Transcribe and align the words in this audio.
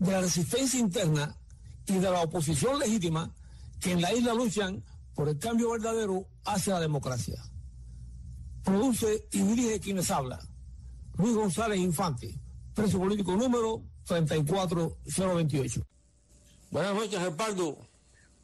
de 0.00 0.12
la 0.12 0.22
resistencia 0.22 0.80
interna 0.80 1.36
y 1.86 1.98
de 1.98 2.10
la 2.10 2.22
oposición 2.22 2.78
legítima 2.78 3.32
que 3.80 3.92
en 3.92 4.00
la 4.00 4.12
isla 4.12 4.34
luchan 4.34 4.82
por 5.14 5.28
el 5.28 5.38
cambio 5.38 5.70
verdadero 5.70 6.26
hacia 6.44 6.74
la 6.74 6.80
democracia. 6.80 7.42
Produce 8.64 9.26
y 9.32 9.42
dirige 9.42 9.78
quienes 9.78 10.10
habla. 10.10 10.40
Luis 11.16 11.34
González 11.34 11.78
Infante, 11.78 12.34
preso 12.74 12.98
político 12.98 13.36
número 13.36 13.82
34028. 14.06 15.86
Buenas 16.70 16.94
noches, 16.94 17.18
Gerpardo. 17.18 17.78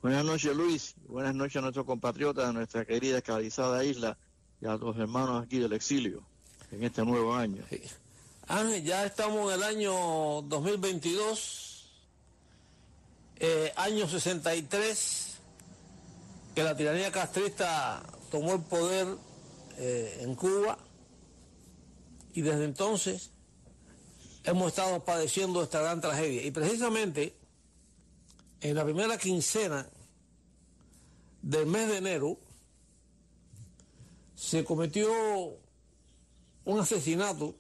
Buenas 0.03 0.25
noches, 0.25 0.55
Luis. 0.55 0.95
Buenas 1.09 1.35
noches 1.35 1.57
a 1.57 1.61
nuestros 1.63 1.87
compatriotas 1.87 2.49
de 2.49 2.53
nuestra 2.53 2.85
querida 2.85 3.19
esclavizada 3.19 3.83
isla 3.85 4.19
y 4.61 4.67
a 4.67 4.77
los 4.77 4.97
hermanos 4.97 5.45
aquí 5.45 5.59
del 5.59 5.73
exilio 5.73 6.23
en 6.71 6.85
este 6.85 7.05
nuevo 7.05 7.35
año. 7.35 7.63
Ángel, 8.49 8.85
ya 8.85 9.05
estamos 9.05 9.53
en 9.53 9.59
el 9.59 9.65
año 9.65 10.43
2022, 10.43 11.91
eh, 13.41 13.73
año 13.75 14.09
63, 14.09 15.37
que 16.55 16.63
la 16.63 16.77
tiranía 16.77 17.11
castrista 17.11 18.05
tomó 18.31 18.55
el 18.55 18.61
poder 18.63 19.09
eh, 19.79 20.19
en 20.21 20.37
Cuba 20.37 20.79
y 22.35 22.43
desde 22.43 22.65
entonces 22.67 23.31
hemos 24.45 24.69
estado 24.69 25.05
padeciendo 25.05 25.61
esta 25.61 25.81
gran 25.81 26.01
tragedia. 26.01 26.43
Y 26.47 26.53
precisamente 26.53 27.35
en 28.61 28.77
la 28.77 28.85
primera 28.85 29.19
quincena 29.19 29.89
del 31.43 31.67
mes 31.67 31.89
de 31.89 31.97
enero 31.97 32.39
se 34.37 34.65
cometió 34.65 35.11
un 36.65 36.79
asesinato 36.79 37.57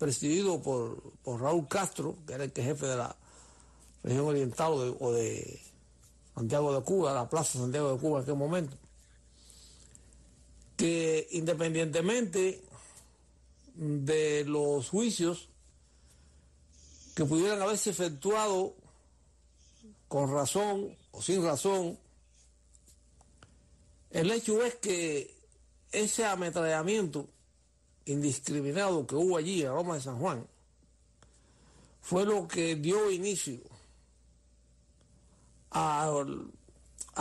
presidido 0.00 0.62
por, 0.62 1.12
Raúl 1.26 1.68
Castro, 1.68 2.16
que 2.26 2.32
era 2.32 2.44
el 2.44 2.52
jefe 2.52 2.86
de 2.86 2.96
la 2.96 3.14
región 4.02 4.24
oriental 4.24 4.96
o 4.98 5.12
de, 5.12 5.60
Santiago 6.34 6.74
de 6.74 6.82
Cuba, 6.82 7.12
la 7.12 7.28
Plaza 7.28 7.58
Santiago 7.58 7.92
de 7.92 7.98
Cuba 7.98 8.18
en 8.18 8.22
aquel 8.22 8.36
momento, 8.36 8.78
que 10.78 11.28
independientemente 11.32 12.64
de 13.74 14.44
los 14.46 14.88
juicios 14.88 15.50
que 17.14 17.26
pudieran 17.26 17.60
haberse 17.60 17.90
efectuado 17.90 18.74
con 20.08 20.32
razón 20.32 20.96
o 21.10 21.20
sin 21.20 21.44
razón, 21.44 21.98
el 24.08 24.30
hecho 24.30 24.64
es 24.64 24.76
que 24.76 25.36
ese 25.92 26.24
ametrallamiento 26.24 27.28
indiscriminado 28.06 29.06
que 29.06 29.14
hubo 29.14 29.36
allí 29.36 29.62
en 29.62 29.68
Roma 29.68 29.94
de 29.94 30.00
San 30.00 30.18
Juan 30.18 30.46
fue 32.00 32.24
lo 32.24 32.48
que 32.48 32.76
dio 32.76 33.10
inicio 33.10 33.60
a, 35.70 36.24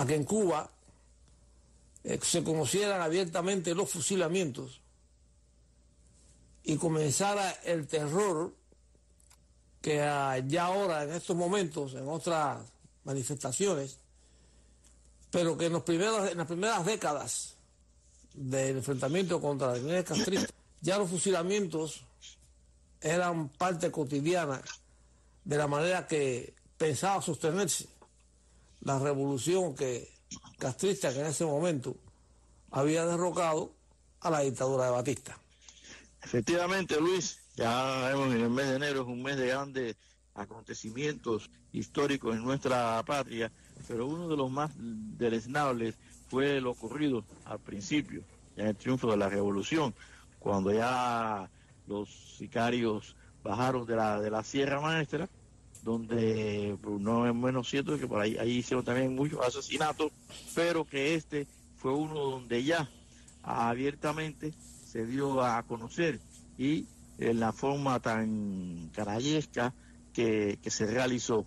que 0.08 0.16
en 0.16 0.24
Cuba 0.24 0.70
eh, 2.04 2.20
se 2.22 2.44
conocieran 2.44 3.02
abiertamente 3.02 3.76
los 3.76 3.90
fusilamientos 3.90 4.81
y 6.64 6.78
comenzara 6.78 7.52
el 7.64 7.88
terror 7.88 8.54
que 9.81 9.98
ya 10.48 10.66
ahora 10.66 11.04
en 11.04 11.12
estos 11.12 11.36
momentos, 11.36 11.94
en 11.94 12.08
otras 12.08 12.59
manifestaciones, 13.04 13.98
pero 15.31 15.58
que 15.58 15.68
en, 15.68 15.74
los 15.74 15.84
primeros, 15.84 16.30
en 16.30 16.38
las 16.38 16.48
primeras 16.48 16.86
décadas 16.86 17.56
del 18.34 18.78
enfrentamiento 18.78 19.40
contra 19.40 19.72
la 19.72 19.78
Guinea 19.78 20.04
castrista 20.04 20.54
ya 20.82 20.98
los 20.98 21.10
fusilamientos 21.10 22.04
eran 23.02 23.50
parte 23.50 23.92
cotidiana 23.92 24.62
de 25.44 25.58
la 25.58 25.68
manera 25.68 26.08
que 26.08 26.54
pensaba 26.78 27.22
sostenerse 27.22 27.88
la 28.82 29.00
revolución 29.00 29.76
que 29.76 30.10
castrista 30.58 31.12
que 31.14 31.20
en 31.20 31.28
ese 31.28 31.46
momento 31.46 31.96
había 32.72 33.06
derrocado 33.06 33.74
a 34.22 34.30
la 34.30 34.42
dictadura 34.42 34.86
de 34.86 34.92
Batista. 34.92 35.38
Efectivamente, 36.22 37.00
Luis, 37.00 37.40
ya 37.56 38.10
vemos 38.10 38.34
en 38.34 38.42
el 38.42 38.50
mes 38.50 38.68
de 38.68 38.76
enero 38.76 39.02
es 39.02 39.08
un 39.08 39.24
mes 39.24 39.38
de 39.38 39.48
grandes 39.48 39.96
acontecimientos 40.36 41.50
históricos 41.72 42.36
en 42.36 42.44
nuestra 42.44 43.02
patria, 43.06 43.52
pero 43.88 44.08
uno 44.08 44.28
de 44.28 44.38
los 44.38 44.52
más 44.52 44.72
deleznables 44.78 45.96
fue 46.30 46.62
lo 46.62 46.72
ocurrido 46.72 47.26
al 47.46 47.60
principio, 47.60 48.24
en 48.56 48.68
el 48.68 48.76
triunfo 48.76 49.10
de 49.12 49.18
la 49.18 49.30
revolución, 49.30 49.94
cuando 50.40 50.74
ya 50.74 51.50
los 51.88 52.10
sicarios 52.38 53.16
bajaron 53.44 53.86
de 53.86 53.96
la, 53.96 54.20
de 54.20 54.32
la 54.32 54.44
Sierra 54.44 54.80
Maestra, 54.80 55.30
donde 55.84 56.78
pues, 56.82 57.00
no 57.00 57.28
es 57.28 57.34
menos 57.34 57.70
cierto 57.70 57.98
que 57.98 58.08
por 58.08 58.22
ahí, 58.22 58.38
ahí 58.38 58.58
hicieron 58.58 58.84
también 58.84 59.16
muchos 59.16 59.40
asesinatos, 59.46 60.12
pero 60.56 60.86
que 60.86 61.16
este 61.16 61.48
fue 61.76 61.94
uno 61.94 62.16
donde 62.16 62.64
ya 62.64 62.90
abiertamente 63.44 64.54
se 64.86 65.06
dio 65.06 65.42
a 65.44 65.64
conocer 65.64 66.20
y 66.58 66.86
en 67.18 67.40
la 67.40 67.54
forma 67.54 68.00
tan 68.00 68.90
carayesca 68.94 69.74
que, 70.14 70.60
que 70.62 70.70
se 70.70 70.86
realizó. 70.88 71.46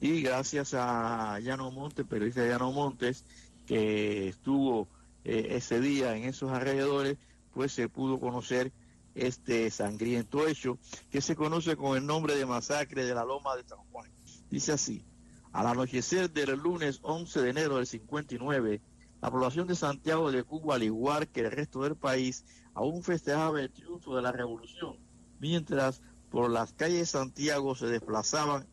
Y 0.00 0.22
gracias 0.22 0.72
a 0.74 1.38
Llano 1.40 1.70
Montes, 1.70 2.06
periodista 2.06 2.46
Llano 2.46 2.72
Montes, 2.72 3.24
que 3.66 4.28
estuvo 4.28 4.88
eh, 5.24 5.48
ese 5.50 5.80
día 5.80 6.16
en 6.16 6.24
esos 6.24 6.50
alrededores, 6.50 7.18
pues 7.52 7.72
se 7.72 7.88
pudo 7.88 8.18
conocer 8.18 8.72
este 9.14 9.70
sangriento 9.70 10.46
hecho 10.46 10.78
que 11.10 11.20
se 11.20 11.36
conoce 11.36 11.76
con 11.76 11.96
el 11.96 12.06
nombre 12.06 12.36
de 12.36 12.46
masacre 12.46 13.04
de 13.04 13.14
la 13.14 13.24
Loma 13.24 13.56
de 13.56 13.64
San 13.64 13.78
Juan. 13.90 14.10
Dice 14.50 14.72
así, 14.72 15.04
al 15.52 15.66
anochecer 15.66 16.30
del 16.30 16.58
lunes 16.58 17.00
11 17.02 17.42
de 17.42 17.50
enero 17.50 17.76
del 17.76 17.86
59, 17.86 18.80
la 19.20 19.30
población 19.30 19.66
de 19.66 19.74
Santiago 19.74 20.30
de 20.30 20.44
Cuba, 20.44 20.76
al 20.76 20.82
igual 20.82 21.28
que 21.28 21.40
el 21.40 21.50
resto 21.50 21.82
del 21.82 21.96
país, 21.96 22.44
aún 22.74 23.02
festejaba 23.02 23.60
el 23.60 23.70
triunfo 23.70 24.16
de 24.16 24.22
la 24.22 24.32
revolución, 24.32 24.96
mientras 25.38 26.00
por 26.30 26.50
las 26.50 26.72
calles 26.72 27.00
de 27.00 27.06
Santiago 27.06 27.74
se 27.74 27.86
desplazaban 27.86 28.66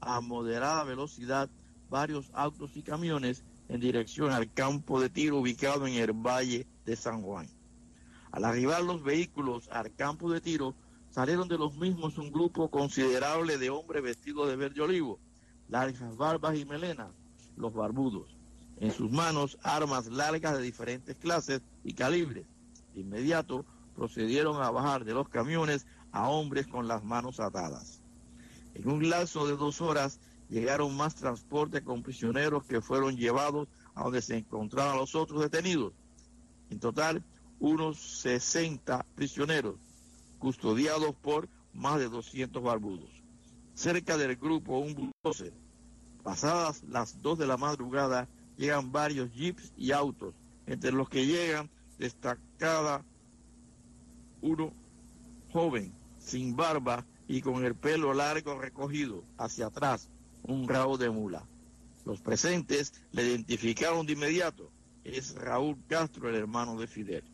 a 0.00 0.20
moderada 0.20 0.84
velocidad 0.84 1.48
varios 1.88 2.30
autos 2.34 2.76
y 2.76 2.82
camiones 2.82 3.44
en 3.68 3.80
dirección 3.80 4.32
al 4.32 4.52
campo 4.52 5.00
de 5.00 5.08
tiro 5.08 5.38
ubicado 5.38 5.86
en 5.86 5.94
el 5.94 6.12
Valle 6.12 6.66
de 6.84 6.96
San 6.96 7.22
Juan. 7.22 7.48
Al 8.34 8.44
arribar 8.44 8.82
los 8.82 9.04
vehículos 9.04 9.68
al 9.68 9.94
campo 9.94 10.28
de 10.28 10.40
tiro, 10.40 10.74
salieron 11.08 11.46
de 11.46 11.56
los 11.56 11.76
mismos 11.76 12.18
un 12.18 12.32
grupo 12.32 12.68
considerable 12.68 13.58
de 13.58 13.70
hombres 13.70 14.02
vestidos 14.02 14.48
de 14.48 14.56
verde 14.56 14.80
olivo, 14.80 15.20
largas 15.68 16.16
barbas 16.16 16.58
y 16.58 16.64
melenas, 16.64 17.12
los 17.56 17.72
barbudos. 17.72 18.36
En 18.80 18.90
sus 18.90 19.08
manos 19.08 19.56
armas 19.62 20.08
largas 20.08 20.56
de 20.56 20.64
diferentes 20.64 21.14
clases 21.14 21.62
y 21.84 21.94
calibres. 21.94 22.44
De 22.92 23.02
inmediato 23.02 23.64
procedieron 23.94 24.60
a 24.60 24.70
bajar 24.72 25.04
de 25.04 25.14
los 25.14 25.28
camiones 25.28 25.86
a 26.10 26.28
hombres 26.28 26.66
con 26.66 26.88
las 26.88 27.04
manos 27.04 27.38
atadas. 27.38 28.02
En 28.74 28.90
un 28.90 29.08
lapso 29.08 29.46
de 29.46 29.56
dos 29.56 29.80
horas 29.80 30.18
llegaron 30.48 30.96
más 30.96 31.14
transportes 31.14 31.82
con 31.82 32.02
prisioneros 32.02 32.64
que 32.64 32.80
fueron 32.80 33.16
llevados 33.16 33.68
a 33.94 34.02
donde 34.02 34.22
se 34.22 34.38
encontraban 34.38 34.96
los 34.96 35.14
otros 35.14 35.40
detenidos. 35.40 35.92
En 36.70 36.80
total, 36.80 37.22
unos 37.64 37.98
60 38.20 39.06
prisioneros, 39.14 39.76
custodiados 40.38 41.14
por 41.14 41.48
más 41.72 41.98
de 41.98 42.10
200 42.10 42.62
barbudos. 42.62 43.08
Cerca 43.74 44.18
del 44.18 44.36
grupo, 44.36 44.78
un 44.78 44.94
bulldozer. 44.94 45.54
Pasadas 46.22 46.82
las 46.82 47.22
2 47.22 47.38
de 47.38 47.46
la 47.46 47.56
madrugada, 47.56 48.28
llegan 48.58 48.92
varios 48.92 49.32
jeeps 49.32 49.72
y 49.78 49.92
autos, 49.92 50.34
entre 50.66 50.92
los 50.92 51.08
que 51.08 51.24
llegan 51.24 51.70
destacada 51.98 53.02
uno 54.42 54.70
joven, 55.50 55.90
sin 56.18 56.56
barba 56.56 57.06
y 57.28 57.40
con 57.40 57.64
el 57.64 57.74
pelo 57.74 58.12
largo 58.12 58.60
recogido 58.60 59.24
hacia 59.38 59.68
atrás, 59.68 60.10
un 60.42 60.68
rabo 60.68 60.98
de 60.98 61.08
mula. 61.08 61.46
Los 62.04 62.20
presentes 62.20 62.92
le 63.12 63.22
identificaron 63.22 64.04
de 64.04 64.12
inmediato. 64.12 64.70
Es 65.02 65.34
Raúl 65.34 65.78
Castro, 65.88 66.28
el 66.28 66.34
hermano 66.34 66.78
de 66.78 66.86
Fidel. 66.86 67.24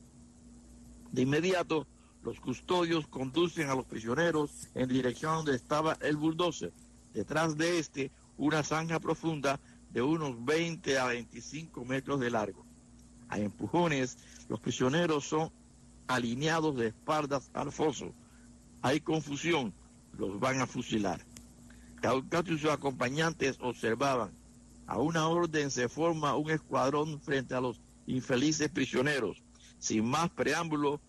De 1.12 1.22
inmediato, 1.22 1.86
los 2.22 2.38
custodios 2.38 3.06
conducen 3.06 3.68
a 3.68 3.74
los 3.74 3.86
prisioneros 3.86 4.68
en 4.74 4.88
dirección 4.88 5.36
donde 5.36 5.56
estaba 5.56 5.96
el 6.00 6.16
bulldozer. 6.16 6.72
Detrás 7.14 7.56
de 7.56 7.78
este, 7.78 8.10
una 8.36 8.62
zanja 8.62 9.00
profunda 9.00 9.58
de 9.90 10.02
unos 10.02 10.44
20 10.44 10.98
a 10.98 11.06
25 11.06 11.84
metros 11.84 12.20
de 12.20 12.30
largo. 12.30 12.64
A 13.28 13.38
empujones, 13.38 14.18
los 14.48 14.60
prisioneros 14.60 15.24
son 15.24 15.50
alineados 16.06 16.76
de 16.76 16.88
espaldas 16.88 17.50
al 17.54 17.72
foso. 17.72 18.12
Hay 18.82 19.00
confusión, 19.00 19.72
los 20.18 20.38
van 20.38 20.60
a 20.60 20.66
fusilar. 20.66 21.24
Caucato 22.00 22.52
y 22.52 22.58
sus 22.58 22.70
acompañantes 22.70 23.58
observaban. 23.60 24.30
A 24.86 24.98
una 24.98 25.28
orden 25.28 25.70
se 25.70 25.88
forma 25.88 26.36
un 26.36 26.50
escuadrón 26.50 27.20
frente 27.20 27.54
a 27.54 27.60
los 27.60 27.80
infelices 28.06 28.70
prisioneros. 28.70 29.42
Sin 29.80 30.04
más 30.04 30.30
preámbulo, 30.30 31.00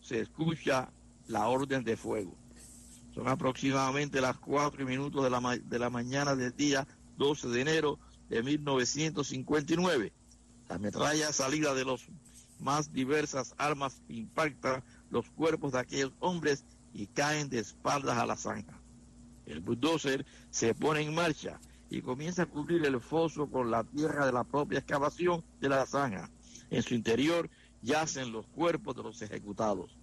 se 0.00 0.20
escucha 0.20 0.90
la 1.26 1.48
orden 1.48 1.84
de 1.84 1.96
fuego. 1.96 2.34
Son 3.14 3.28
aproximadamente 3.28 4.20
las 4.20 4.38
cuatro 4.38 4.86
minutos 4.86 5.22
de 5.22 5.28
la, 5.28 5.58
de 5.62 5.78
la 5.78 5.90
mañana 5.90 6.34
del 6.34 6.56
día 6.56 6.86
12 7.18 7.48
de 7.48 7.60
enero 7.60 7.98
de 8.30 8.42
1959. 8.42 10.12
La 10.68 10.78
metralla 10.78 11.32
salida 11.32 11.74
de 11.74 11.84
los 11.84 12.06
más 12.60 12.92
diversas 12.92 13.54
armas 13.58 14.00
impacta 14.08 14.82
los 15.10 15.28
cuerpos 15.30 15.72
de 15.72 15.80
aquellos 15.80 16.12
hombres 16.20 16.64
y 16.94 17.08
caen 17.08 17.50
de 17.50 17.58
espaldas 17.58 18.16
a 18.16 18.24
la 18.24 18.36
zanja. 18.36 18.80
El 19.46 19.60
bulldozer 19.60 20.24
se 20.50 20.74
pone 20.74 21.00
en 21.00 21.14
marcha 21.14 21.60
y 21.90 22.00
comienza 22.00 22.44
a 22.44 22.46
cubrir 22.46 22.86
el 22.86 23.00
foso 23.00 23.50
con 23.50 23.70
la 23.70 23.84
tierra 23.84 24.24
de 24.24 24.32
la 24.32 24.44
propia 24.44 24.78
excavación 24.78 25.44
de 25.60 25.68
la 25.68 25.84
zanja. 25.84 26.30
En 26.70 26.82
su 26.82 26.94
interior 26.94 27.50
yacen 27.82 28.32
los 28.32 28.46
cuerpos 28.46 28.96
de 28.96 29.02
los 29.02 29.20
ejecutados. 29.22 29.96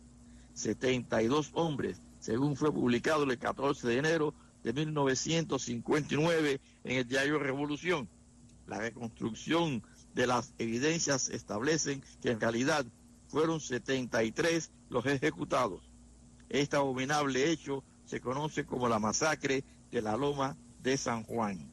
72 0.54 1.52
hombres, 1.54 2.02
según 2.20 2.56
fue 2.56 2.72
publicado 2.72 3.24
el 3.24 3.38
14 3.38 3.88
de 3.88 3.98
enero 3.98 4.34
de 4.64 4.74
1959 4.74 6.62
en 6.84 6.98
el 6.98 7.08
diario 7.08 7.40
Revolución. 7.40 8.10
La 8.68 8.80
reconstrucción 8.80 9.82
de 10.14 10.28
las 10.28 10.54
evidencias 10.58 11.30
establecen 11.30 12.04
que 12.22 12.32
en 12.32 12.40
realidad 12.40 12.86
fueron 13.30 13.62
73 13.62 14.72
los 14.90 15.06
ejecutados. 15.06 15.90
Este 16.50 16.76
abominable 16.76 17.52
hecho 17.52 17.84
se 18.06 18.20
conoce 18.20 18.66
como 18.66 18.90
la 18.90 19.00
masacre 19.00 19.64
de 19.92 20.02
la 20.02 20.18
Loma 20.18 20.58
de 20.82 20.98
San 20.98 21.24
Juan. 21.24 21.72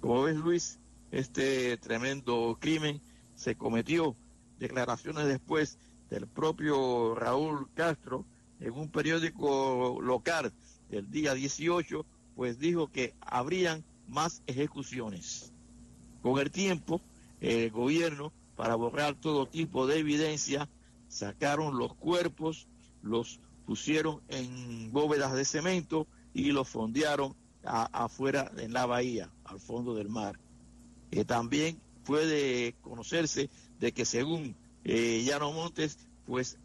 Como 0.00 0.22
ves, 0.22 0.36
Luis, 0.36 0.78
este 1.10 1.76
tremendo 1.76 2.56
crimen 2.60 3.00
se 3.34 3.56
cometió 3.56 4.16
declaraciones 4.58 5.26
después 5.26 5.78
del 6.10 6.26
propio 6.26 7.14
Raúl 7.14 7.68
Castro 7.74 8.24
en 8.60 8.72
un 8.72 8.88
periódico 8.90 9.98
local 10.00 10.52
del 10.88 11.10
día 11.10 11.34
18, 11.34 12.04
pues 12.36 12.58
dijo 12.58 12.90
que 12.90 13.14
habrían 13.20 13.84
más 14.08 14.42
ejecuciones. 14.46 15.52
Con 16.22 16.38
el 16.38 16.50
tiempo, 16.50 17.00
el 17.40 17.70
gobierno, 17.70 18.32
para 18.56 18.74
borrar 18.74 19.14
todo 19.14 19.46
tipo 19.46 19.86
de 19.86 19.98
evidencia, 19.98 20.68
sacaron 21.08 21.78
los 21.78 21.94
cuerpos, 21.94 22.68
los 23.02 23.40
pusieron 23.66 24.20
en 24.28 24.92
bóvedas 24.92 25.34
de 25.34 25.44
cemento 25.44 26.06
y 26.32 26.52
los 26.52 26.68
fondearon 26.68 27.34
afuera 27.64 28.50
en 28.58 28.72
la 28.72 28.86
bahía, 28.86 29.30
al 29.44 29.58
fondo 29.58 29.94
del 29.94 30.08
mar. 30.08 30.38
Eh, 31.10 31.24
también 31.24 31.80
puede 32.04 32.74
conocerse 32.82 33.48
de 33.80 33.92
que 33.92 34.04
según 34.04 34.56
eh, 34.84 35.22
Llano 35.24 35.52
Montes, 35.52 35.98
pues 36.26 36.58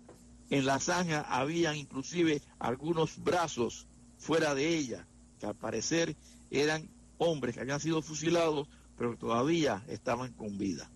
en 0.50 0.66
la 0.66 0.80
zanja 0.80 1.22
habían 1.22 1.76
inclusive 1.76 2.42
algunos 2.60 3.24
brazos 3.24 3.88
fuera 4.18 4.56
de 4.56 4.76
ella, 4.76 5.08
que 5.40 5.46
al 5.46 5.56
parecer 5.56 6.16
eran 6.52 6.90
hombres 7.18 7.56
que 7.56 7.62
habían 7.62 7.80
sido 7.80 8.02
fusilados, 8.02 8.68
pero 8.98 9.16
todavía 9.18 9.84
estaban 9.88 10.34
con 10.34 10.58
vida. 10.58 10.90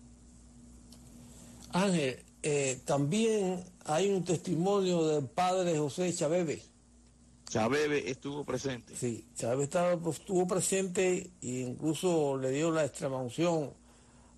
Ángel, 1.72 2.18
eh, 2.42 2.78
también 2.84 3.64
hay 3.84 4.10
un 4.10 4.24
testimonio 4.24 5.06
del 5.06 5.26
padre 5.26 5.78
José 5.78 6.12
Chabebe. 6.14 6.62
Chabebe 7.48 8.10
estuvo 8.10 8.44
presente. 8.44 8.94
Sí, 8.96 9.24
Chabebe 9.34 9.96
pues, 9.96 10.18
estuvo 10.18 10.46
presente 10.46 11.30
e 11.40 11.60
incluso 11.60 12.36
le 12.36 12.50
dio 12.50 12.70
la 12.70 12.84
extrema 12.84 13.18
unción 13.18 13.70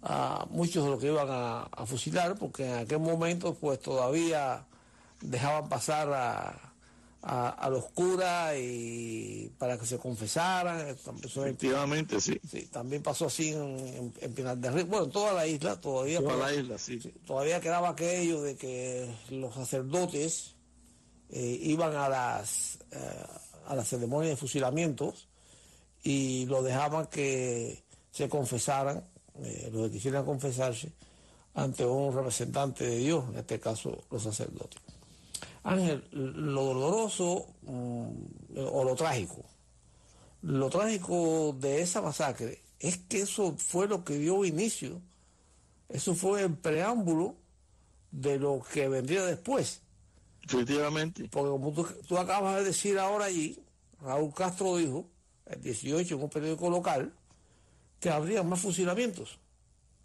a 0.09 0.47
muchos 0.51 0.85
de 0.85 0.91
los 0.91 1.01
que 1.01 1.09
iban 1.09 1.27
a, 1.29 1.85
fusilar, 1.85 2.39
porque 2.39 2.65
en 2.65 2.75
aquel 2.75 3.01
momento 3.01 3.55
pues 3.55 3.81
todavía 3.81 4.65
dejaban 5.21 5.69
pasar 5.69 6.13
a, 6.13 6.73
a, 7.23 7.69
los 7.69 7.87
curas 7.87 8.55
y 8.57 9.51
para 9.59 9.77
que 9.77 9.85
se 9.85 9.99
confesaran. 9.99 10.97
Efectivamente, 11.25 12.21
sí. 12.21 12.39
También 12.71 13.03
pasó 13.03 13.27
así 13.27 13.49
en, 13.49 14.13
en, 14.21 14.33
Pinar 14.33 14.57
del 14.59 14.75
Río, 14.75 14.87
bueno, 14.87 15.07
en 15.07 15.11
toda 15.11 15.33
la 15.33 15.45
isla 15.45 15.81
todavía. 15.81 16.21
Toda 16.21 16.37
la 16.37 16.55
isla, 16.55 16.79
sí. 16.79 16.99
Todavía 17.27 17.61
quedaba 17.61 17.89
aquello 17.89 18.43
de 18.43 18.55
que 18.55 19.13
los 19.31 19.55
sacerdotes 19.55 20.55
eh, 21.31 21.59
iban 21.63 21.97
a 21.97 22.09
las, 22.09 22.79
eh, 22.93 23.27
a 23.67 23.75
las 23.75 23.89
ceremonias 23.89 24.31
de 24.31 24.37
fusilamientos 24.37 25.27
y 26.05 26.47
lo 26.47 26.63
dejaban 26.63 27.07
que 27.07 27.83
se 28.13 28.29
confesaran 28.29 29.03
eh, 29.45 29.71
los 29.73 29.87
que 29.87 29.93
quisieran 29.93 30.25
confesarse 30.25 30.93
ante 31.55 31.85
un 31.85 32.15
representante 32.15 32.85
de 32.85 32.99
Dios, 32.99 33.25
en 33.31 33.39
este 33.39 33.59
caso 33.59 34.05
los 34.11 34.23
sacerdotes. 34.23 34.81
Ángel, 35.65 36.05
lo 36.13 36.65
doloroso 36.65 37.47
mm, 37.63 38.11
o 38.57 38.85
lo 38.85 38.95
trágico, 38.95 39.45
lo 40.43 40.71
trágico 40.71 41.57
de 41.59 41.83
esa 41.83 42.03
masacre 42.03 42.63
es 42.79 42.99
que 42.99 43.23
eso 43.23 43.55
fue 43.59 43.89
lo 43.89 44.05
que 44.05 44.19
dio 44.19 44.45
inicio, 44.45 45.01
eso 45.89 46.15
fue 46.15 46.43
el 46.43 46.55
preámbulo 46.55 47.35
de 48.11 48.39
lo 48.39 48.63
que 48.73 48.89
vendría 48.89 49.25
después. 49.25 49.83
Efectivamente. 50.43 51.29
Porque 51.31 51.51
como 51.51 51.73
tú, 51.73 51.87
tú 52.07 52.19
acabas 52.19 52.59
de 52.59 52.65
decir 52.65 52.99
ahora 52.99 53.25
allí, 53.25 53.59
Raúl 54.01 54.33
Castro 54.35 54.77
dijo, 54.77 55.09
el 55.47 55.61
18 55.61 56.15
en 56.15 56.23
un 56.23 56.29
periódico 56.29 56.71
local, 56.71 57.13
que 58.01 58.11
habría 58.11 58.43
más 58.43 58.61
fusilamientos. 58.61 59.39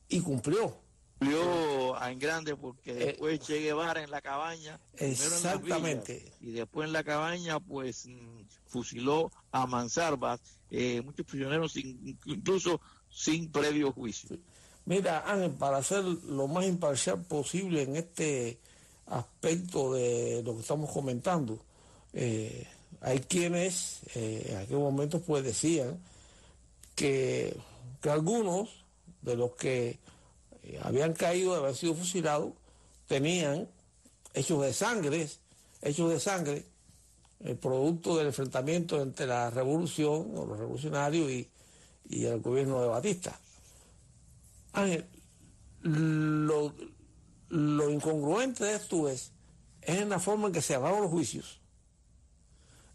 Y 0.10 0.22
cumplió. 0.22 0.78
Cumplió 1.20 2.04
en 2.04 2.20
grande 2.20 2.56
porque 2.56 2.92
eh, 2.92 3.06
después 3.06 3.40
Che 3.40 3.60
Guevara 3.60 4.04
en 4.04 4.12
la 4.12 4.22
cabaña. 4.22 4.80
Exactamente. 4.98 6.32
y 6.42 6.52
después 6.52 6.88
en 6.88 6.94
la 6.94 7.04
cabaña, 7.04 7.60
pues 7.60 8.08
mm, 8.08 8.42
fusiló 8.68 9.32
a 9.52 9.68
Manzarbas, 9.68 10.42
eh, 10.70 11.02
muchos 11.02 11.26
prisioneros 11.26 11.76
incluso 11.78 12.82
sin 13.10 13.52
previo 13.52 13.92
juicio. 13.92 14.38
Mira, 14.86 15.24
Ángel, 15.32 15.52
para 15.52 15.84
ser 15.84 16.04
lo 16.04 16.48
más 16.48 16.66
imparcial 16.66 17.24
posible 17.24 17.84
en 17.84 17.98
este 17.98 18.60
aspecto 19.06 19.94
de 19.94 20.42
lo 20.44 20.56
que 20.56 20.62
estamos 20.62 20.90
comentando, 20.92 21.64
eh, 22.14 22.68
hay 23.00 23.20
quienes 23.20 24.02
en 24.16 24.58
aquel 24.58 24.78
momento 24.78 25.22
pues 25.22 25.44
decían 25.44 26.00
que 26.96 27.56
que 28.02 28.10
algunos 28.10 28.84
de 29.22 29.36
los 29.36 29.56
que 29.56 30.00
eh, 30.64 30.80
habían 30.84 31.14
caído 31.14 31.54
de 31.54 31.60
haber 31.60 31.76
sido 31.76 31.94
fusilados 31.96 32.54
tenían 33.08 33.70
hechos 34.34 34.62
de 34.62 34.74
sangre, 34.74 35.30
hechos 35.82 36.10
de 36.10 36.20
sangre, 36.20 36.66
el 37.40 37.58
producto 37.58 38.18
del 38.18 38.28
enfrentamiento 38.28 39.02
entre 39.02 39.28
la 39.28 39.50
revolución 39.50 40.32
o 40.36 40.46
los 40.46 40.60
revolucionarios 40.60 41.32
y, 41.32 41.48
el 42.10 42.42
gobierno 42.42 42.82
de 42.82 42.88
Batista. 42.90 43.40
Ángel, 44.74 45.06
lo, 45.82 46.74
lo 47.48 47.90
incongruente 47.90 48.66
de 48.66 48.76
esto 48.76 49.08
es, 49.08 49.32
es 49.82 50.02
en 50.02 50.10
la 50.10 50.20
forma 50.20 50.48
en 50.48 50.54
que 50.54 50.62
se 50.62 50.76
abrieron 50.76 51.04
los 51.04 51.12
juicios, 51.12 51.62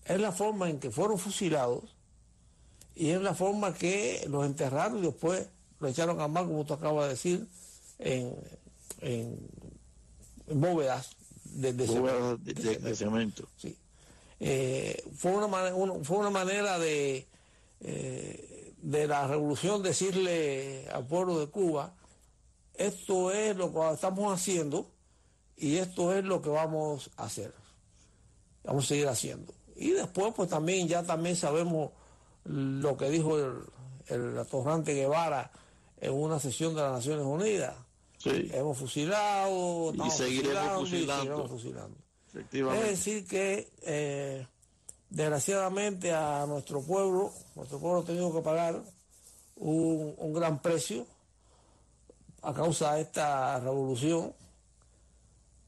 es 0.04 0.20
la 0.20 0.32
forma 0.32 0.68
en 0.68 0.78
que 0.78 0.90
fueron 0.90 1.18
fusilados 1.18 1.95
y 2.96 3.10
es 3.10 3.20
la 3.20 3.34
forma 3.34 3.74
que 3.74 4.26
los 4.28 4.46
enterraron 4.46 4.98
y 4.98 5.02
después 5.02 5.46
lo 5.78 5.88
echaron 5.88 6.18
a 6.20 6.28
mar, 6.28 6.46
como 6.46 6.64
tú 6.64 6.72
acabas 6.72 7.04
de 7.04 7.10
decir, 7.10 7.46
en, 7.98 8.34
bóvedas 10.48 11.14
de, 11.44 12.94
cemento. 12.96 13.46
Sí. 13.58 13.76
Eh, 14.40 15.02
fue, 15.14 15.32
una 15.32 15.48
fue 16.02 16.18
una 16.18 16.30
manera 16.30 16.78
de, 16.78 17.26
eh, 17.80 18.72
de 18.78 19.06
la 19.06 19.26
revolución 19.26 19.82
decirle 19.82 20.88
al 20.88 21.06
pueblo 21.06 21.38
de 21.38 21.48
Cuba, 21.48 21.94
esto 22.74 23.30
es 23.30 23.56
lo 23.56 23.72
que 23.72 23.92
estamos 23.92 24.32
haciendo 24.32 24.90
y 25.56 25.76
esto 25.76 26.14
es 26.14 26.24
lo 26.24 26.40
que 26.40 26.48
vamos 26.48 27.10
a 27.18 27.24
hacer. 27.24 27.52
Vamos 28.64 28.86
a 28.86 28.88
seguir 28.88 29.08
haciendo. 29.08 29.52
Y 29.76 29.90
después 29.90 30.32
pues 30.34 30.48
también 30.48 30.88
ya 30.88 31.02
también 31.02 31.36
sabemos 31.36 31.90
lo 32.48 32.96
que 32.96 33.10
dijo 33.10 33.38
el, 33.38 33.54
el 34.06 34.38
atorrante 34.38 34.94
Guevara 34.94 35.50
en 36.00 36.12
una 36.12 36.38
sesión 36.38 36.74
de 36.74 36.82
las 36.82 36.92
Naciones 36.92 37.24
Unidas. 37.24 37.74
Hemos 38.24 38.78
fusilado, 38.78 39.92
y 39.94 40.10
seguiremos 40.10 40.80
fusilando. 40.80 41.48
fusilando. 41.48 41.96
Es 42.74 42.88
decir, 42.88 43.26
que 43.26 43.70
eh, 43.82 44.46
Desgraciadamente 45.08 46.12
a 46.12 46.44
nuestro 46.46 46.82
pueblo, 46.82 47.32
nuestro 47.54 47.78
pueblo 47.78 48.00
ha 48.00 48.04
tenido 48.04 48.32
que 48.34 48.42
pagar 48.42 48.82
un, 49.54 50.14
un 50.18 50.32
gran 50.32 50.60
precio 50.60 51.06
a 52.42 52.52
causa 52.52 52.94
de 52.94 53.02
esta 53.02 53.60
revolución 53.60 54.34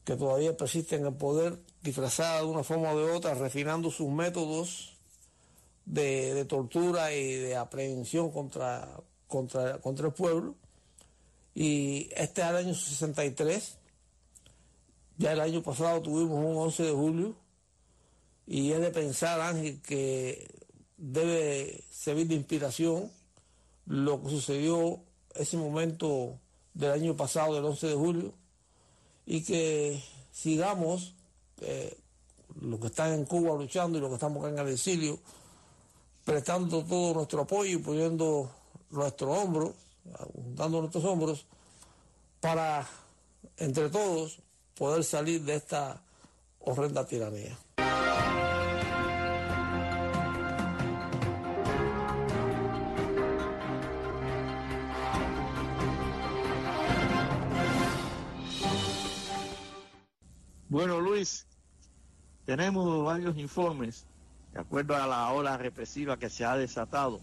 que 0.03 0.17
todavía 0.17 0.57
persiste 0.57 0.97
en 0.97 1.05
el 1.05 1.13
poder, 1.13 1.57
disfrazada 1.81 2.41
de 2.41 2.47
una 2.47 2.63
forma 2.63 2.91
o 2.91 2.99
de 2.99 3.11
otra, 3.11 3.33
refinando 3.33 3.89
sus 3.91 4.09
métodos 4.09 4.97
de, 5.89 6.45
tortura 6.45 7.13
y 7.13 7.33
de 7.33 7.55
aprehensión 7.55 8.31
contra, 8.31 8.87
contra, 9.27 9.79
contra 9.81 10.07
el 10.07 10.13
pueblo. 10.13 10.55
Y 11.55 12.09
este 12.15 12.41
es 12.41 12.47
el 12.47 12.55
año 12.55 12.75
63. 12.75 13.77
Ya 15.17 15.33
el 15.33 15.41
año 15.41 15.61
pasado 15.61 16.01
tuvimos 16.01 16.37
un 16.37 16.55
11 16.55 16.83
de 16.83 16.91
julio. 16.91 17.35
Y 18.45 18.71
es 18.71 18.79
de 18.79 18.91
pensar, 18.91 19.41
Ángel, 19.41 19.81
que 19.81 20.47
debe 20.97 21.83
servir 21.91 22.27
de 22.27 22.35
inspiración 22.35 23.11
lo 23.85 24.21
que 24.21 24.29
sucedió 24.29 24.99
ese 25.35 25.57
momento 25.57 26.39
del 26.73 26.91
año 26.91 27.15
pasado, 27.15 27.55
del 27.55 27.65
11 27.65 27.87
de 27.87 27.95
julio, 27.95 28.33
y 29.25 29.43
que 29.43 30.01
sigamos 30.31 31.15
eh, 31.61 31.97
los 32.61 32.79
que 32.79 32.87
están 32.87 33.13
en 33.13 33.25
Cuba 33.25 33.55
luchando 33.55 33.97
y 33.97 34.01
los 34.01 34.09
que 34.09 34.15
estamos 34.15 34.43
acá 34.43 34.53
en 34.53 34.59
el 34.67 34.73
exilio, 34.73 35.19
prestando 36.29 36.83
todo 36.83 37.15
nuestro 37.15 37.41
apoyo 37.41 37.79
y 37.79 37.81
poniendo 37.81 38.51
nuestro 38.91 39.31
hombro, 39.31 39.73
dando 40.53 40.81
nuestros 40.81 41.03
hombros, 41.03 41.47
para 42.39 42.87
entre 43.57 43.89
todos 43.89 44.39
poder 44.77 45.03
salir 45.03 45.41
de 45.41 45.55
esta 45.55 45.99
horrenda 46.59 47.03
tiranía. 47.07 47.57
Bueno, 60.67 60.99
Luis, 60.99 61.47
tenemos 62.45 63.03
varios 63.03 63.35
informes 63.35 64.05
de 64.53 64.59
acuerdo 64.59 64.95
a 64.95 65.07
la 65.07 65.31
ola 65.31 65.57
represiva 65.57 66.17
que 66.17 66.29
se 66.29 66.45
ha 66.45 66.57
desatado 66.57 67.19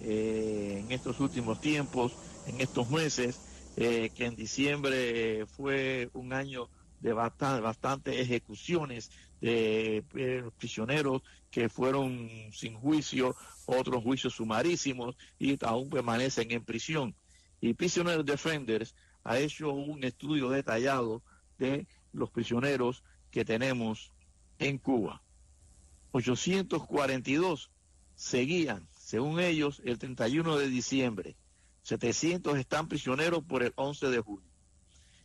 eh, 0.00 0.82
en 0.84 0.92
estos 0.92 1.20
últimos 1.20 1.60
tiempos, 1.60 2.12
en 2.46 2.60
estos 2.60 2.90
meses, 2.90 3.40
eh, 3.76 4.10
que 4.14 4.26
en 4.26 4.36
diciembre 4.36 5.46
fue 5.46 6.10
un 6.14 6.32
año 6.32 6.68
de 7.00 7.12
bastante 7.12 8.20
ejecuciones 8.20 9.10
de 9.40 10.02
eh, 10.14 10.50
prisioneros 10.58 11.22
que 11.50 11.68
fueron 11.68 12.28
sin 12.52 12.74
juicio, 12.74 13.36
otros 13.66 14.02
juicios 14.02 14.34
sumarísimos 14.34 15.16
y 15.38 15.62
aún 15.64 15.90
permanecen 15.90 16.50
en 16.50 16.64
prisión. 16.64 17.14
Y 17.60 17.74
Prisoner 17.74 18.24
Defenders 18.24 18.94
ha 19.24 19.38
hecho 19.38 19.72
un 19.72 20.04
estudio 20.04 20.50
detallado 20.50 21.22
de 21.58 21.86
los 22.12 22.30
prisioneros 22.30 23.02
que 23.30 23.44
tenemos 23.44 24.12
en 24.58 24.78
Cuba. 24.78 25.22
842 26.12 27.70
seguían, 28.14 28.88
según 28.98 29.40
ellos, 29.40 29.82
el 29.84 29.98
31 29.98 30.56
de 30.56 30.68
diciembre. 30.68 31.36
700 31.82 32.58
están 32.58 32.88
prisioneros 32.88 33.44
por 33.44 33.62
el 33.62 33.72
11 33.76 34.08
de 34.08 34.20
julio. 34.20 34.50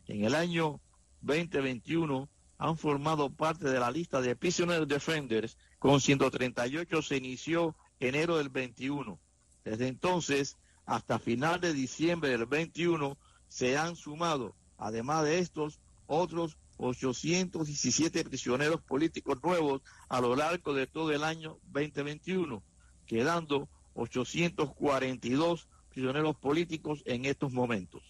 En 0.08 0.26
el 0.26 0.36
año 0.36 0.80
2021 1.22 2.30
han 2.58 2.78
formado 2.78 3.32
parte 3.32 3.68
de 3.68 3.80
la 3.80 3.90
lista 3.90 4.22
de 4.22 4.36
Prisoner 4.36 4.86
Defenders. 4.86 5.58
Con 5.80 6.00
138 6.00 7.02
se 7.02 7.18
inició 7.18 7.76
enero 8.00 8.38
del 8.38 8.50
21. 8.50 9.20
Desde 9.64 9.88
entonces, 9.88 10.58
hasta 10.86 11.18
final 11.18 11.60
de 11.60 11.74
diciembre 11.74 12.30
del 12.30 12.46
21, 12.46 13.18
se 13.48 13.78
han 13.78 13.96
sumado, 13.96 14.56
además 14.78 15.24
de 15.24 15.40
estos, 15.40 15.80
otros 16.06 16.58
817 16.82 18.24
prisioneros 18.26 18.82
políticos 18.82 19.38
nuevos 19.44 19.82
a 20.10 20.20
lo 20.20 20.36
largo 20.36 20.74
de 20.74 20.88
todo 20.88 21.12
el 21.12 21.24
año 21.24 21.60
2021, 21.72 22.64
quedando 23.06 23.70
842 23.94 25.68
prisioneros 25.90 26.36
políticos 26.38 27.04
en 27.06 27.26
estos 27.26 27.54
momentos. 27.54 28.02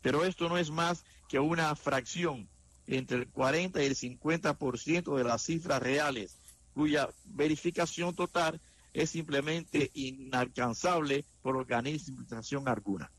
Pero 0.00 0.24
esto 0.24 0.48
no 0.48 0.58
es 0.58 0.70
más 0.70 1.04
que 1.28 1.40
una 1.40 1.74
fracción 1.74 2.48
entre 2.86 3.18
el 3.18 3.28
40 3.28 3.82
y 3.82 3.86
el 3.86 3.96
50% 3.96 5.16
de 5.16 5.24
las 5.24 5.42
cifras 5.42 5.82
reales, 5.82 6.36
cuya 6.74 7.08
verificación 7.24 8.14
total 8.14 8.60
es 8.92 9.10
simplemente 9.10 9.90
inalcanzable 9.94 11.24
por 11.42 11.56
organización 11.56 12.68
alguna. 12.68 13.10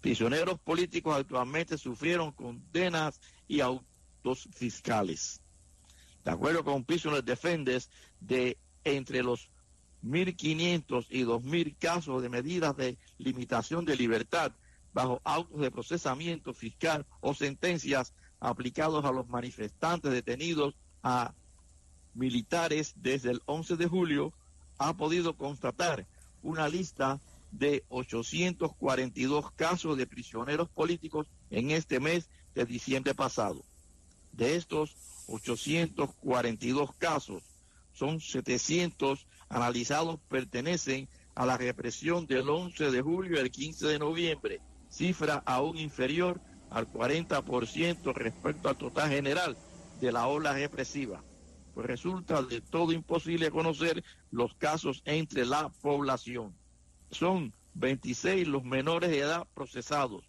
Prisioneros 0.00 0.58
políticos 0.60 1.16
actualmente 1.16 1.78
sufrieron 1.78 2.32
condenas 2.32 3.20
y 3.48 3.60
autos 3.60 4.48
fiscales. 4.52 5.40
De 6.24 6.30
acuerdo 6.30 6.64
con 6.64 6.84
Prisoner 6.84 7.24
Defenders, 7.24 7.90
de 8.20 8.58
entre 8.84 9.22
los 9.22 9.50
1.500 10.04 11.06
y 11.10 11.22
2.000 11.22 11.76
casos 11.78 12.22
de 12.22 12.28
medidas 12.28 12.76
de 12.76 12.98
limitación 13.18 13.84
de 13.84 13.96
libertad 13.96 14.52
bajo 14.92 15.20
autos 15.24 15.60
de 15.60 15.70
procesamiento 15.70 16.54
fiscal 16.54 17.06
o 17.20 17.34
sentencias 17.34 18.14
aplicados 18.40 19.04
a 19.04 19.12
los 19.12 19.28
manifestantes 19.28 20.12
detenidos 20.12 20.74
a 21.02 21.34
militares 22.14 22.94
desde 22.96 23.30
el 23.30 23.42
11 23.46 23.76
de 23.76 23.86
julio, 23.86 24.32
ha 24.78 24.96
podido 24.96 25.36
constatar 25.36 26.06
una 26.42 26.68
lista 26.68 27.20
de 27.58 27.84
842 27.88 29.52
casos 29.52 29.96
de 29.96 30.06
prisioneros 30.06 30.68
políticos 30.68 31.26
en 31.50 31.70
este 31.70 32.00
mes 32.00 32.28
de 32.54 32.64
diciembre 32.64 33.14
pasado. 33.14 33.64
De 34.32 34.56
estos 34.56 34.96
842 35.28 36.94
casos, 36.94 37.42
son 37.92 38.20
700 38.20 39.26
analizados 39.48 40.20
pertenecen 40.28 41.08
a 41.34 41.46
la 41.46 41.56
represión 41.56 42.26
del 42.26 42.48
11 42.48 42.90
de 42.90 43.02
julio 43.02 43.40
el 43.40 43.50
15 43.50 43.86
de 43.86 43.98
noviembre, 43.98 44.60
cifra 44.90 45.42
aún 45.46 45.78
inferior 45.78 46.40
al 46.70 46.90
40% 46.90 48.14
respecto 48.14 48.68
al 48.68 48.76
total 48.76 49.10
general 49.10 49.56
de 50.00 50.12
la 50.12 50.26
ola 50.26 50.52
represiva. 50.52 51.22
Pues 51.74 51.86
resulta 51.86 52.42
de 52.42 52.60
todo 52.60 52.92
imposible 52.92 53.50
conocer 53.50 54.02
los 54.30 54.54
casos 54.54 55.02
entre 55.04 55.44
la 55.44 55.68
población. 55.82 56.54
Son 57.10 57.52
26 57.74 58.48
los 58.48 58.64
menores 58.64 59.10
de 59.10 59.20
edad 59.20 59.46
procesados, 59.54 60.24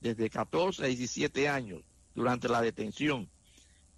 desde 0.00 0.30
14 0.30 0.84
a 0.84 0.86
17 0.86 1.48
años 1.48 1.82
durante 2.14 2.48
la 2.48 2.60
detención. 2.60 3.28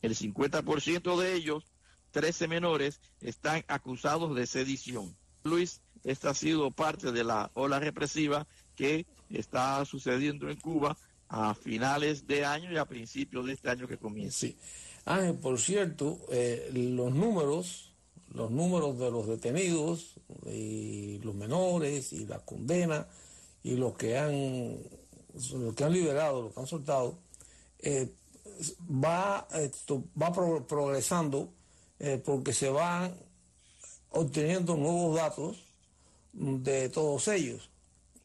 El 0.02 0.14
50% 0.14 1.18
de 1.18 1.34
ellos, 1.34 1.64
13 2.12 2.48
menores, 2.48 3.00
están 3.20 3.64
acusados 3.68 4.34
de 4.34 4.46
sedición. 4.46 5.16
Luis, 5.44 5.82
esta 6.04 6.30
ha 6.30 6.34
sido 6.34 6.70
parte 6.70 7.12
de 7.12 7.24
la 7.24 7.50
ola 7.54 7.78
represiva 7.80 8.46
que 8.74 9.06
está 9.30 9.84
sucediendo 9.84 10.48
en 10.48 10.60
Cuba 10.60 10.96
a 11.28 11.54
finales 11.54 12.26
de 12.26 12.44
año 12.44 12.72
y 12.72 12.76
a 12.76 12.84
principios 12.84 13.46
de 13.46 13.54
este 13.54 13.70
año 13.70 13.88
que 13.88 13.98
comienza. 13.98 14.38
Sí. 14.38 14.56
Ah, 15.04 15.32
por 15.40 15.58
cierto, 15.58 16.18
eh, 16.30 16.70
los 16.72 17.14
números, 17.14 17.85
los 18.34 18.50
números 18.50 18.98
de 18.98 19.10
los 19.10 19.26
detenidos 19.26 20.14
y 20.46 21.18
los 21.18 21.34
menores 21.34 22.12
y 22.12 22.26
la 22.26 22.38
condena 22.40 23.06
y 23.62 23.76
los 23.76 23.94
que 23.94 24.18
han 24.18 24.78
los 25.34 25.74
que 25.74 25.84
han 25.84 25.92
liberado, 25.92 26.42
los 26.42 26.54
que 26.54 26.60
han 26.60 26.66
soltado, 26.66 27.18
eh, 27.80 28.10
va, 28.82 29.46
esto, 29.54 30.04
va 30.20 30.32
progresando 30.32 31.52
eh, 31.98 32.20
porque 32.24 32.52
se 32.52 32.70
van 32.70 33.14
obteniendo 34.10 34.76
nuevos 34.76 35.16
datos 35.16 35.64
de 36.32 36.88
todos 36.88 37.28
ellos. 37.28 37.68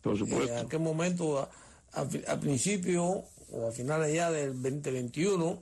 Por 0.02 0.18
supuesto. 0.18 0.52
en 0.52 0.66
aquel 0.66 0.80
momento, 0.80 1.48
al 1.92 2.40
principio 2.40 3.26
o 3.52 3.68
a 3.68 3.72
finales 3.72 4.14
ya 4.14 4.32
del 4.32 4.54
2021, 4.62 5.62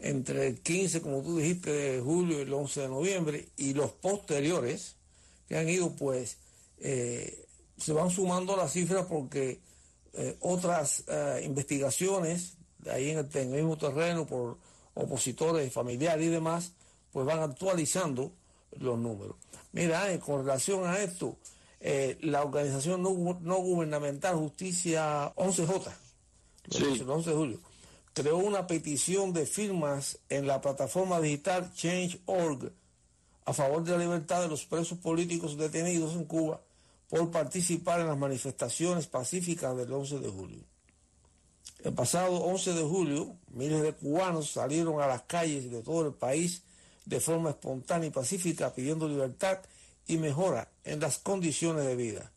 entre 0.00 0.48
el 0.48 0.60
15, 0.60 1.02
como 1.02 1.22
tú 1.22 1.38
dijiste, 1.38 1.70
de 1.70 2.00
julio 2.00 2.38
y 2.38 2.42
el 2.42 2.52
11 2.52 2.80
de 2.80 2.88
noviembre, 2.88 3.48
y 3.56 3.74
los 3.74 3.92
posteriores, 3.92 4.96
que 5.48 5.56
han 5.56 5.68
ido, 5.68 5.94
pues, 5.96 6.38
eh, 6.78 7.46
se 7.76 7.92
van 7.92 8.10
sumando 8.10 8.56
las 8.56 8.72
cifras 8.72 9.06
porque 9.06 9.60
eh, 10.12 10.36
otras 10.40 11.04
eh, 11.08 11.42
investigaciones 11.44 12.54
ahí 12.90 13.10
en 13.10 13.18
el, 13.18 13.46
mismo 13.48 13.76
terreno 13.76 14.26
por 14.26 14.58
opositores, 14.94 15.72
familiares 15.72 16.26
y 16.26 16.30
demás, 16.30 16.72
pues 17.12 17.26
van 17.26 17.40
actualizando 17.40 18.32
los 18.78 18.98
números. 18.98 19.36
Mira, 19.72 20.18
con 20.20 20.44
relación 20.44 20.86
a 20.86 20.98
esto, 20.98 21.36
eh, 21.80 22.18
la 22.22 22.42
organización 22.42 23.02
no, 23.02 23.10
gubernamental 23.10 24.36
Justicia 24.36 25.32
11J, 25.36 25.92
el 26.72 27.10
11 27.10 27.30
de 27.30 27.36
julio, 27.36 27.60
creó 28.12 28.38
una 28.38 28.66
petición 28.66 29.32
de 29.32 29.46
firmas 29.46 30.18
en 30.28 30.46
la 30.46 30.60
plataforma 30.60 31.20
digital 31.20 31.72
Change.org 31.74 32.72
a 33.44 33.52
favor 33.52 33.82
de 33.84 33.92
la 33.92 33.98
libertad 33.98 34.42
de 34.42 34.48
los 34.48 34.64
presos 34.64 34.98
políticos 34.98 35.56
detenidos 35.56 36.14
en 36.14 36.24
Cuba 36.24 36.60
por 37.08 37.30
participar 37.30 38.00
en 38.00 38.06
las 38.06 38.18
manifestaciones 38.18 39.06
pacíficas 39.06 39.76
del 39.76 39.92
11 39.92 40.20
de 40.20 40.28
julio. 40.28 40.64
El 41.82 41.94
pasado 41.94 42.36
11 42.36 42.74
de 42.74 42.82
julio, 42.82 43.36
miles 43.48 43.82
de 43.82 43.92
cubanos 43.94 44.50
salieron 44.50 45.00
a 45.00 45.06
las 45.06 45.22
calles 45.22 45.70
de 45.70 45.82
todo 45.82 46.06
el 46.06 46.14
país 46.14 46.62
de 47.06 47.20
forma 47.20 47.50
espontánea 47.50 48.08
y 48.08 48.12
pacífica 48.12 48.74
pidiendo 48.74 49.08
libertad 49.08 49.58
y 50.06 50.18
mejora 50.18 50.68
en 50.84 51.00
las 51.00 51.18
condiciones 51.18 51.86
de 51.86 51.96
vida. 51.96 52.30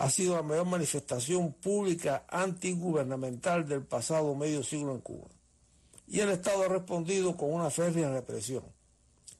Ha 0.00 0.08
sido 0.08 0.34
la 0.34 0.42
mayor 0.42 0.64
manifestación 0.64 1.52
pública 1.52 2.24
antigubernamental 2.30 3.68
del 3.68 3.82
pasado 3.82 4.34
medio 4.34 4.62
siglo 4.62 4.92
en 4.92 5.02
Cuba. 5.02 5.28
Y 6.08 6.20
el 6.20 6.30
Estado 6.30 6.62
ha 6.62 6.68
respondido 6.68 7.36
con 7.36 7.52
una 7.52 7.68
férrea 7.68 8.10
represión, 8.10 8.62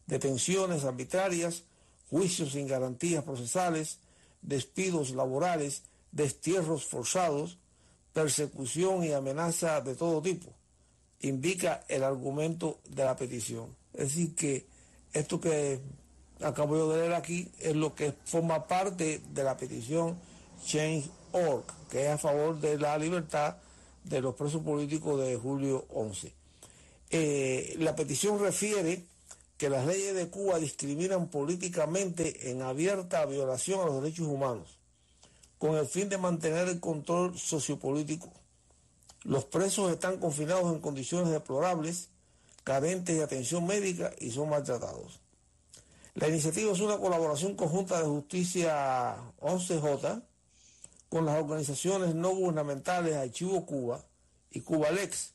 detenciones 0.06 0.84
arbitrarias, 0.84 1.62
juicios 2.10 2.52
sin 2.52 2.68
garantías 2.68 3.24
procesales, 3.24 4.00
despidos 4.42 5.12
laborales, 5.12 5.84
destierros 6.12 6.84
forzados, 6.84 7.56
persecución 8.12 9.02
y 9.02 9.12
amenaza 9.12 9.80
de 9.80 9.94
todo 9.94 10.20
tipo, 10.20 10.52
indica 11.20 11.84
el 11.88 12.04
argumento 12.04 12.80
de 12.86 13.04
la 13.04 13.16
petición. 13.16 13.74
Es 13.94 14.08
decir, 14.10 14.34
que 14.34 14.66
esto 15.14 15.40
que 15.40 15.80
acabo 16.42 16.86
de 16.92 16.98
leer 16.98 17.14
aquí 17.14 17.50
es 17.60 17.74
lo 17.74 17.94
que 17.94 18.12
forma 18.26 18.66
parte 18.66 19.22
de 19.32 19.42
la 19.42 19.56
petición 19.56 20.28
Change.org, 20.64 21.64
que 21.90 22.06
es 22.06 22.10
a 22.10 22.18
favor 22.18 22.60
de 22.60 22.78
la 22.78 22.96
libertad 22.98 23.56
de 24.04 24.20
los 24.20 24.34
presos 24.34 24.62
políticos 24.62 25.20
de 25.20 25.36
julio 25.36 25.86
11. 25.90 26.32
Eh, 27.10 27.76
la 27.78 27.96
petición 27.96 28.38
refiere 28.38 29.04
que 29.58 29.68
las 29.68 29.86
leyes 29.86 30.14
de 30.14 30.28
Cuba 30.28 30.58
discriminan 30.58 31.28
políticamente 31.28 32.50
en 32.50 32.62
abierta 32.62 33.26
violación 33.26 33.80
a 33.80 33.86
los 33.86 34.02
derechos 34.02 34.26
humanos, 34.26 34.78
con 35.58 35.76
el 35.76 35.86
fin 35.86 36.08
de 36.08 36.18
mantener 36.18 36.68
el 36.68 36.80
control 36.80 37.38
sociopolítico. 37.38 38.32
Los 39.22 39.44
presos 39.44 39.92
están 39.92 40.18
confinados 40.18 40.72
en 40.72 40.80
condiciones 40.80 41.30
deplorables, 41.30 42.08
carentes 42.64 43.16
de 43.16 43.22
atención 43.22 43.66
médica 43.66 44.12
y 44.18 44.30
son 44.30 44.48
maltratados. 44.48 45.20
La 46.14 46.28
iniciativa 46.28 46.72
es 46.72 46.80
una 46.80 46.98
colaboración 46.98 47.54
conjunta 47.54 47.98
de 48.00 48.06
Justicia 48.06 49.16
11J 49.40 50.22
con 51.10 51.26
las 51.26 51.38
organizaciones 51.38 52.14
no 52.14 52.30
gubernamentales 52.30 53.16
Archivo 53.16 53.66
Cuba 53.66 54.02
y 54.50 54.60
Cubalex, 54.60 55.34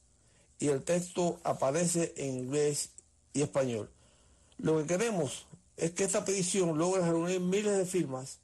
y 0.57 0.69
el 0.69 0.83
texto 0.83 1.39
aparece 1.43 2.13
en 2.15 2.39
inglés 2.39 2.91
y 3.33 3.41
español. 3.41 3.91
Lo 4.57 4.77
que 4.77 4.87
queremos 4.87 5.45
es 5.75 5.91
que 5.91 6.05
esta 6.05 6.23
petición 6.23 6.77
logre 6.77 7.03
reunir 7.03 7.41
miles 7.41 7.77
de 7.77 7.85
firmas 7.85 8.39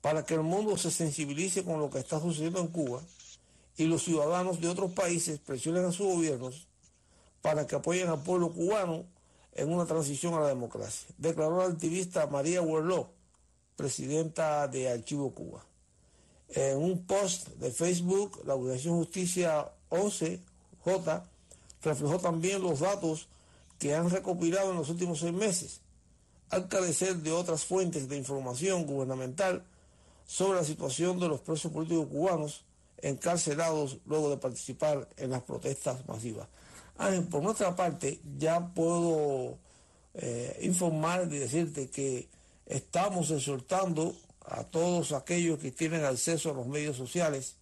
para 0.00 0.24
que 0.24 0.34
el 0.34 0.42
mundo 0.42 0.76
se 0.76 0.92
sensibilice 0.92 1.64
con 1.64 1.80
lo 1.80 1.90
que 1.90 1.98
está 1.98 2.20
sucediendo 2.20 2.60
en 2.60 2.68
Cuba 2.68 3.02
y 3.76 3.86
los 3.86 4.04
ciudadanos 4.04 4.60
de 4.60 4.68
otros 4.68 4.92
países 4.92 5.40
presionen 5.40 5.84
a 5.84 5.92
sus 5.92 6.06
gobiernos 6.06 6.68
para 7.42 7.66
que 7.66 7.74
apoyen 7.74 8.08
al 8.08 8.22
pueblo 8.22 8.52
cubano 8.52 9.04
en 9.54 9.72
una 9.72 9.86
transición 9.86 10.34
a 10.34 10.40
la 10.40 10.48
democracia, 10.48 11.08
declaró 11.18 11.58
la 11.58 11.64
activista 11.64 12.26
María 12.28 12.62
Huerló, 12.62 13.10
presidenta 13.76 14.68
de 14.68 14.90
Archivo 14.90 15.32
Cuba. 15.34 15.64
En 16.54 16.78
un 16.78 17.04
post 17.04 17.48
de 17.58 17.72
Facebook, 17.72 18.42
la 18.46 18.54
Organización 18.54 18.98
Justicia 18.98 19.72
11J 19.90 21.22
reflejó 21.82 22.18
también 22.20 22.62
los 22.62 22.80
datos 22.80 23.28
que 23.78 23.94
han 23.94 24.08
recopilado 24.08 24.70
en 24.70 24.76
los 24.76 24.88
últimos 24.88 25.18
seis 25.18 25.32
meses, 25.32 25.80
al 26.50 26.68
carecer 26.68 27.16
de 27.16 27.32
otras 27.32 27.64
fuentes 27.64 28.08
de 28.08 28.16
información 28.16 28.86
gubernamental 28.86 29.64
sobre 30.26 30.58
la 30.58 30.64
situación 30.64 31.18
de 31.18 31.28
los 31.28 31.40
presos 31.40 31.72
políticos 31.72 32.06
cubanos 32.06 32.64
encarcelados 32.98 33.98
luego 34.06 34.30
de 34.30 34.36
participar 34.36 35.08
en 35.16 35.30
las 35.30 35.42
protestas 35.42 36.06
masivas. 36.06 36.46
por 37.30 37.42
nuestra 37.42 37.74
parte, 37.74 38.20
ya 38.38 38.72
puedo 38.72 39.58
eh, 40.14 40.60
informar 40.62 41.28
y 41.32 41.38
decirte 41.38 41.90
que 41.90 42.28
estamos 42.66 43.32
exhortando 43.32 44.14
a 44.44 44.64
todos 44.64 45.12
aquellos 45.12 45.58
que 45.58 45.70
tienen 45.70 46.04
acceso 46.04 46.50
a 46.50 46.54
los 46.54 46.66
medios 46.66 46.96
sociales 46.96 47.56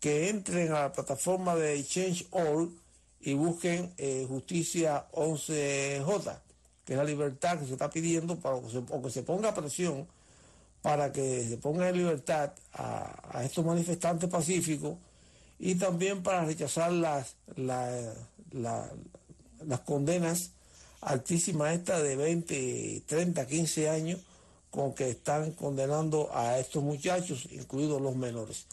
que 0.00 0.28
entren 0.30 0.72
a 0.72 0.80
la 0.80 0.92
plataforma 0.92 1.54
de 1.54 1.84
Change.org 1.84 2.70
y 3.20 3.34
busquen 3.34 3.92
eh, 3.98 4.24
justicia 4.26 5.06
11J, 5.12 6.38
que 6.84 6.94
es 6.94 6.98
la 6.98 7.04
libertad 7.04 7.58
que 7.58 7.66
se 7.66 7.72
está 7.72 7.90
pidiendo 7.90 8.38
para 8.38 8.60
que 8.60 8.70
se, 8.70 8.78
o 8.78 9.02
que 9.02 9.10
se 9.10 9.22
ponga 9.22 9.54
presión 9.54 10.08
para 10.82 11.12
que 11.12 11.46
se 11.46 11.58
ponga 11.58 11.88
en 11.88 11.98
libertad 11.98 12.52
a, 12.72 13.42
estos 13.44 13.64
manifestantes 13.64 14.30
pacíficos 14.30 14.96
y 15.58 15.74
también 15.74 16.22
para 16.22 16.44
rechazar 16.44 16.90
las, 16.92 17.36
las 17.56 18.90
condenas 19.84 20.52
altísimas 21.02 21.74
estas 21.74 22.02
de 22.02 22.16
20, 22.16 23.02
30, 23.06 23.46
15 23.46 23.90
años 23.90 24.20
con 24.70 24.94
que 24.94 25.10
están 25.10 25.52
condenando 25.52 26.30
a 26.32 26.58
estos 26.58 26.82
muchachos, 26.82 27.48
incluidos 27.50 28.00
los 28.00 28.14
menores. 28.16 28.66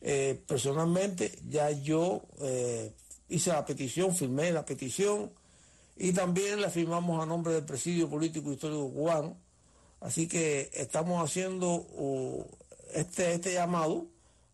Eh, 0.00 0.40
personalmente 0.46 1.32
ya 1.48 1.70
yo 1.70 2.22
eh, 2.40 2.92
hice 3.28 3.50
la 3.50 3.64
petición, 3.64 4.14
firmé 4.14 4.52
la 4.52 4.64
petición 4.64 5.30
y 5.96 6.12
también 6.12 6.60
la 6.60 6.70
firmamos 6.70 7.22
a 7.22 7.26
nombre 7.26 7.52
del 7.52 7.64
Presidio 7.64 8.08
Político 8.08 8.52
Histórico 8.52 8.90
Cubano. 8.90 9.36
Así 10.00 10.26
que 10.26 10.70
estamos 10.74 11.22
haciendo 11.22 11.74
uh, 11.74 12.44
este, 12.94 13.34
este 13.34 13.52
llamado 13.52 14.06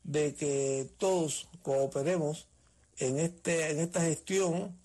de 0.04 0.34
que 0.34 0.90
todos 0.98 1.48
cooperemos 1.62 2.46
en, 2.98 3.18
este, 3.18 3.70
en 3.70 3.80
esta 3.80 4.02
gestión 4.02 4.76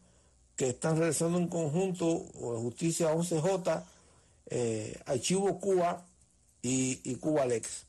que 0.55 0.69
están 0.69 0.97
realizando 0.97 1.37
en 1.37 1.47
conjunto 1.47 2.05
Justicia 2.35 3.13
11J, 3.13 3.83
eh, 4.49 4.99
Archivo 5.05 5.59
Cuba 5.59 6.05
y, 6.61 6.99
y 7.03 7.15
Cuba 7.15 7.45
Lex. 7.45 7.85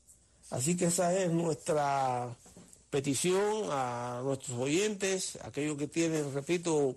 Así 0.51 0.77
que 0.77 0.85
esa 0.85 1.13
es 1.17 1.31
nuestra 1.31 2.35
petición 2.95 3.67
a 3.71 4.21
nuestros 4.23 4.57
oyentes, 4.57 5.37
aquellos 5.43 5.77
que 5.77 5.87
tienen, 5.87 6.33
repito, 6.33 6.95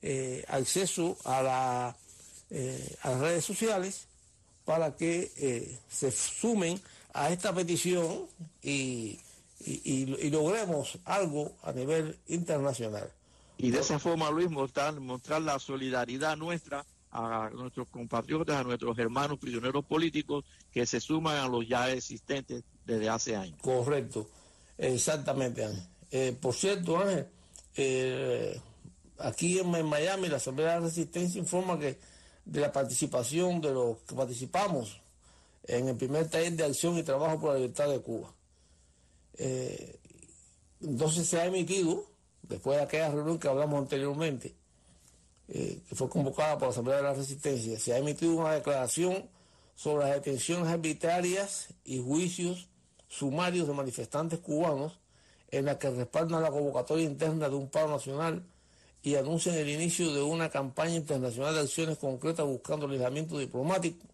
eh, 0.00 0.44
acceso 0.46 1.16
a, 1.24 1.42
la, 1.42 1.96
eh, 2.50 2.96
a 3.02 3.10
las 3.10 3.20
redes 3.20 3.44
sociales, 3.44 4.06
para 4.64 4.96
que 4.96 5.32
eh, 5.36 5.78
se 5.90 6.12
sumen 6.12 6.80
a 7.12 7.30
esta 7.30 7.52
petición 7.52 8.26
y, 8.62 9.18
logremos 10.30 10.98
algo 11.04 11.52
a 11.62 11.72
nivel 11.72 12.18
internacional. 12.28 13.10
Y 13.58 13.70
de 13.70 13.80
esa 13.80 13.98
forma, 13.98 14.30
Luis, 14.30 14.50
mostrar, 14.50 14.98
mostrar 15.00 15.42
la 15.42 15.58
solidaridad 15.58 16.36
nuestra 16.36 16.84
a 17.12 17.50
nuestros 17.52 17.88
compatriotas, 17.88 18.56
a 18.56 18.64
nuestros 18.64 18.98
hermanos 18.98 19.38
prisioneros 19.38 19.84
políticos 19.84 20.44
que 20.70 20.86
se 20.86 20.98
suman 20.98 21.36
a 21.36 21.46
los 21.46 21.68
ya 21.68 21.90
existentes 21.90 22.64
desde 22.86 23.08
hace 23.08 23.36
años. 23.36 23.58
Correcto. 23.60 24.28
Exactamente, 24.78 25.64
Ángel. 25.64 25.86
Eh, 26.10 26.36
por 26.40 26.54
cierto, 26.54 26.98
Ángel, 26.98 27.26
eh, 27.76 28.58
aquí 29.18 29.58
en, 29.58 29.68
Miami 29.86 30.28
la 30.28 30.38
Asamblea 30.38 30.74
de 30.74 30.80
la 30.80 30.86
Resistencia 30.86 31.38
informa 31.38 31.78
que 31.78 31.98
de 32.44 32.60
la 32.60 32.72
participación 32.72 33.60
de 33.60 33.72
los 33.72 33.98
que 33.98 34.14
participamos 34.14 35.00
en 35.64 35.88
el 35.88 35.96
primer 35.96 36.28
taller 36.28 36.54
de 36.54 36.64
acción 36.64 36.98
y 36.98 37.02
trabajo 37.02 37.38
por 37.38 37.50
la 37.50 37.56
libertad 37.58 37.88
de 37.88 38.00
Cuba. 38.00 38.32
Eh, 39.38 39.98
entonces 40.80 41.28
se 41.28 41.40
ha 41.40 41.44
emitido, 41.44 42.06
después 42.42 42.78
de 42.78 42.84
aquella 42.84 43.10
reunión 43.10 43.38
que 43.38 43.48
hablamos 43.48 43.78
anteriormente, 43.78 44.54
que 45.52 45.94
fue 45.94 46.08
convocada 46.08 46.54
por 46.54 46.68
la 46.68 46.72
Asamblea 46.72 46.96
de 46.96 47.02
la 47.02 47.14
Resistencia, 47.14 47.78
se 47.78 47.92
ha 47.92 47.98
emitido 47.98 48.34
una 48.34 48.52
declaración 48.52 49.28
sobre 49.74 50.06
las 50.06 50.14
detenciones 50.14 50.68
arbitrarias 50.68 51.68
y 51.84 52.02
juicios 52.02 52.68
sumarios 53.08 53.68
de 53.68 53.74
manifestantes 53.74 54.38
cubanos 54.38 54.98
en 55.50 55.66
la 55.66 55.78
que 55.78 55.90
respaldan 55.90 56.42
la 56.42 56.50
convocatoria 56.50 57.04
interna 57.04 57.50
de 57.50 57.56
un 57.56 57.68
paro 57.68 57.90
nacional 57.90 58.42
y 59.02 59.16
anuncian 59.16 59.56
el 59.56 59.68
inicio 59.68 60.14
de 60.14 60.22
una 60.22 60.48
campaña 60.48 60.94
internacional 60.94 61.54
de 61.54 61.60
acciones 61.60 61.98
concretas 61.98 62.46
buscando 62.46 62.86
el 62.86 62.92
aislamiento 62.92 63.38
diplomático, 63.38 64.06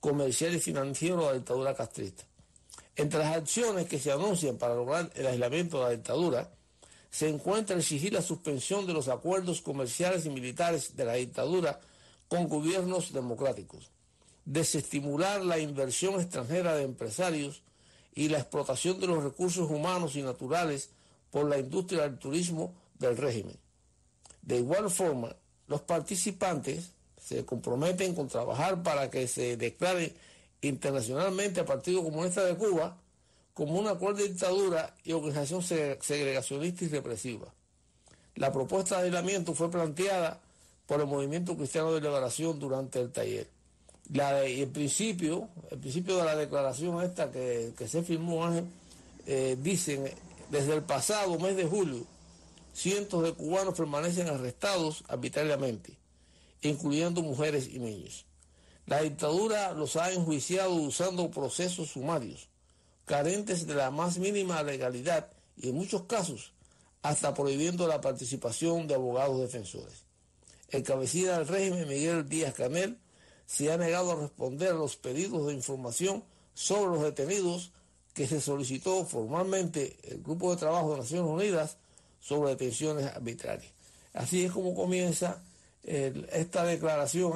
comercial 0.00 0.54
y 0.54 0.60
financiero 0.60 1.18
de 1.18 1.26
la 1.26 1.32
dictadura 1.34 1.74
castrista. 1.74 2.24
Entre 2.96 3.18
las 3.18 3.36
acciones 3.36 3.86
que 3.86 3.98
se 3.98 4.12
anuncian 4.12 4.56
para 4.56 4.74
lograr 4.74 5.10
el 5.14 5.26
aislamiento 5.26 5.78
de 5.78 5.84
la 5.84 5.90
dictadura, 5.90 6.50
se 7.12 7.28
encuentra 7.28 7.76
exigir 7.76 8.14
la 8.14 8.22
suspensión 8.22 8.86
de 8.86 8.94
los 8.94 9.08
acuerdos 9.08 9.60
comerciales 9.60 10.24
y 10.24 10.30
militares 10.30 10.96
de 10.96 11.04
la 11.04 11.12
dictadura 11.12 11.78
con 12.26 12.48
gobiernos 12.48 13.12
democráticos, 13.12 13.90
desestimular 14.46 15.44
la 15.44 15.58
inversión 15.58 16.18
extranjera 16.18 16.74
de 16.74 16.84
empresarios 16.84 17.62
y 18.14 18.30
la 18.30 18.38
explotación 18.38 18.98
de 18.98 19.08
los 19.08 19.22
recursos 19.22 19.70
humanos 19.70 20.16
y 20.16 20.22
naturales 20.22 20.88
por 21.30 21.46
la 21.46 21.58
industria 21.58 22.02
del 22.02 22.18
turismo 22.18 22.74
del 22.98 23.18
régimen. 23.18 23.58
De 24.40 24.56
igual 24.56 24.90
forma, 24.90 25.36
los 25.66 25.82
participantes 25.82 26.92
se 27.20 27.44
comprometen 27.44 28.14
con 28.14 28.28
trabajar 28.28 28.82
para 28.82 29.10
que 29.10 29.28
se 29.28 29.58
declare 29.58 30.14
internacionalmente 30.62 31.60
al 31.60 31.66
Partido 31.66 32.02
Comunista 32.02 32.42
de 32.42 32.56
Cuba 32.56 32.96
como 33.54 33.78
una 33.78 33.96
cruel 33.96 34.16
dictadura 34.16 34.94
y 35.04 35.12
organización 35.12 35.62
segregacionista 35.62 36.84
y 36.84 36.88
represiva. 36.88 37.52
La 38.36 38.52
propuesta 38.52 38.98
de 38.98 39.04
aislamiento 39.04 39.54
fue 39.54 39.70
planteada 39.70 40.40
por 40.86 41.00
el 41.00 41.06
Movimiento 41.06 41.56
Cristiano 41.56 41.92
de 41.92 42.00
Liberación 42.00 42.58
durante 42.58 43.00
el 43.00 43.12
taller. 43.12 43.48
La 44.12 44.46
y 44.48 44.62
el 44.62 44.68
principio, 44.68 45.48
el 45.70 45.78
principio 45.78 46.16
de 46.16 46.24
la 46.24 46.36
declaración 46.36 47.02
esta 47.02 47.30
que, 47.30 47.72
se 47.86 48.02
firmó, 48.02 48.50
eh, 49.26 49.56
dicen, 49.60 50.10
desde 50.50 50.74
el 50.74 50.82
pasado 50.82 51.38
mes 51.38 51.56
de 51.56 51.66
julio, 51.66 52.04
cientos 52.72 53.22
de 53.22 53.32
cubanos 53.32 53.74
permanecen 53.74 54.28
arrestados 54.28 55.04
arbitrariamente, 55.08 55.96
incluyendo 56.62 57.22
mujeres 57.22 57.68
y 57.68 57.78
niños. 57.78 58.26
La 58.86 59.02
dictadura 59.02 59.72
los 59.72 59.96
ha 59.96 60.10
enjuiciado 60.12 60.74
usando 60.74 61.30
procesos 61.30 61.90
sumarios, 61.90 62.48
carentes 63.06 63.66
de 63.66 63.74
la 63.74 63.90
más 63.90 64.18
mínima 64.18 64.62
legalidad 64.62 65.30
y 65.56 65.68
en 65.70 65.74
muchos 65.76 66.04
casos 66.04 66.52
hasta 67.02 67.34
prohibiendo 67.34 67.88
la 67.88 68.00
participación 68.00 68.86
de 68.86 68.94
abogados 68.94 69.40
defensores. 69.40 70.04
El 70.68 70.82
cabecilla 70.84 71.38
del 71.38 71.48
régimen, 71.48 71.88
Miguel 71.88 72.28
Díaz 72.28 72.54
Canel, 72.54 72.98
se 73.46 73.70
ha 73.72 73.76
negado 73.76 74.12
a 74.12 74.16
responder 74.16 74.70
a 74.70 74.74
los 74.74 74.96
pedidos 74.96 75.46
de 75.46 75.54
información 75.54 76.24
sobre 76.54 76.92
los 76.96 77.02
detenidos 77.02 77.72
que 78.14 78.26
se 78.26 78.40
solicitó 78.40 79.04
formalmente 79.04 79.96
el 80.04 80.22
Grupo 80.22 80.50
de 80.50 80.58
Trabajo 80.58 80.92
de 80.92 81.00
Naciones 81.00 81.30
Unidas 81.30 81.76
sobre 82.20 82.50
detenciones 82.50 83.06
arbitrarias. 83.06 83.72
Así 84.14 84.44
es 84.44 84.52
como 84.52 84.74
comienza 84.74 85.42
esta 85.82 86.64
declaración 86.64 87.32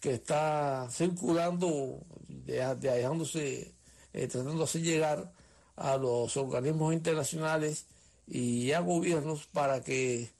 que 0.00 0.14
está 0.14 0.88
circulando, 0.90 1.98
dejándose, 2.28 3.72
eh, 4.12 4.26
tratando 4.28 4.64
de 4.64 4.80
llegar 4.80 5.32
a 5.76 5.96
los 5.96 6.36
organismos 6.36 6.92
internacionales 6.92 7.86
y 8.26 8.72
a 8.72 8.80
gobiernos 8.80 9.46
para 9.46 9.82
que 9.82 10.30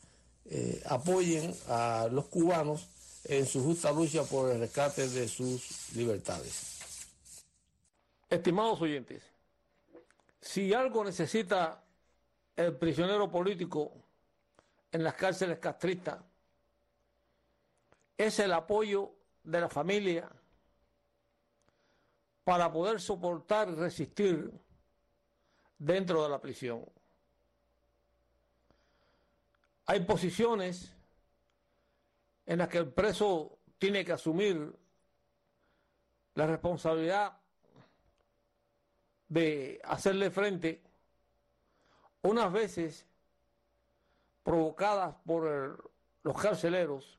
eh, 0.46 0.82
apoyen 0.86 1.54
a 1.68 2.08
los 2.10 2.26
cubanos 2.26 2.88
en 3.24 3.46
su 3.46 3.62
justa 3.62 3.92
lucha 3.92 4.24
por 4.24 4.50
el 4.50 4.60
rescate 4.60 5.08
de 5.08 5.28
sus 5.28 5.94
libertades. 5.94 6.78
Estimados 8.28 8.80
oyentes, 8.80 9.22
si 10.40 10.72
algo 10.74 11.04
necesita 11.04 11.82
el 12.56 12.76
prisionero 12.76 13.30
político 13.30 13.92
en 14.92 15.04
las 15.04 15.14
cárceles 15.14 15.58
castristas, 15.58 16.18
es 18.16 18.38
el 18.40 18.52
apoyo 18.52 19.12
de 19.44 19.60
la 19.60 19.68
familia 19.68 20.28
para 22.48 22.72
poder 22.72 22.98
soportar 22.98 23.68
y 23.68 23.74
resistir 23.74 24.50
dentro 25.76 26.22
de 26.22 26.30
la 26.30 26.40
prisión. 26.40 26.82
Hay 29.84 30.00
posiciones 30.00 30.96
en 32.46 32.56
las 32.56 32.68
que 32.68 32.78
el 32.78 32.90
preso 32.90 33.58
tiene 33.76 34.02
que 34.02 34.12
asumir 34.12 34.74
la 36.36 36.46
responsabilidad 36.46 37.38
de 39.28 39.82
hacerle 39.84 40.30
frente 40.30 40.82
unas 42.22 42.50
veces 42.50 43.06
provocadas 44.42 45.16
por 45.26 45.92
los 46.22 46.40
carceleros 46.40 47.18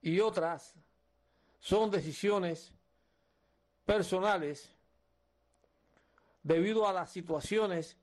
y 0.00 0.20
otras 0.20 0.74
son 1.58 1.90
decisiones 1.90 2.79
personales 3.90 4.72
debido 6.44 6.86
a 6.86 6.92
las 6.92 7.10
situaciones 7.10 7.96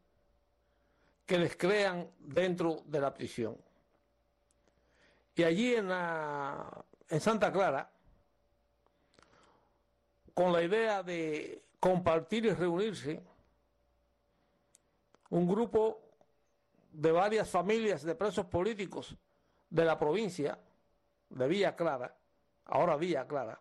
que 1.26 1.38
les 1.38 1.56
crean 1.56 2.12
dentro 2.20 2.84
de 2.88 3.00
la 3.00 3.14
prisión. 3.14 3.58
Y 5.34 5.44
allí 5.44 5.76
en, 5.76 5.90
en 5.90 7.22
Santa 7.22 7.54
Clara, 7.54 7.90
con 10.34 10.52
la 10.52 10.62
idea 10.62 11.04
de 11.04 11.64
compartir 11.80 12.48
y 12.48 12.50
reunirse, 12.50 13.24
un 15.30 15.48
grupo 15.48 16.02
de 16.92 17.14
varias 17.14 17.50
familias 17.50 18.04
de 18.04 18.14
presos 18.14 18.46
políticos 18.48 19.16
de 19.70 19.86
la 19.86 19.98
provincia 19.98 20.60
de 21.30 21.48
Villa 21.48 21.78
Clara, 21.78 22.14
ahora 22.66 22.98
Villa 22.98 23.26
Clara, 23.26 23.58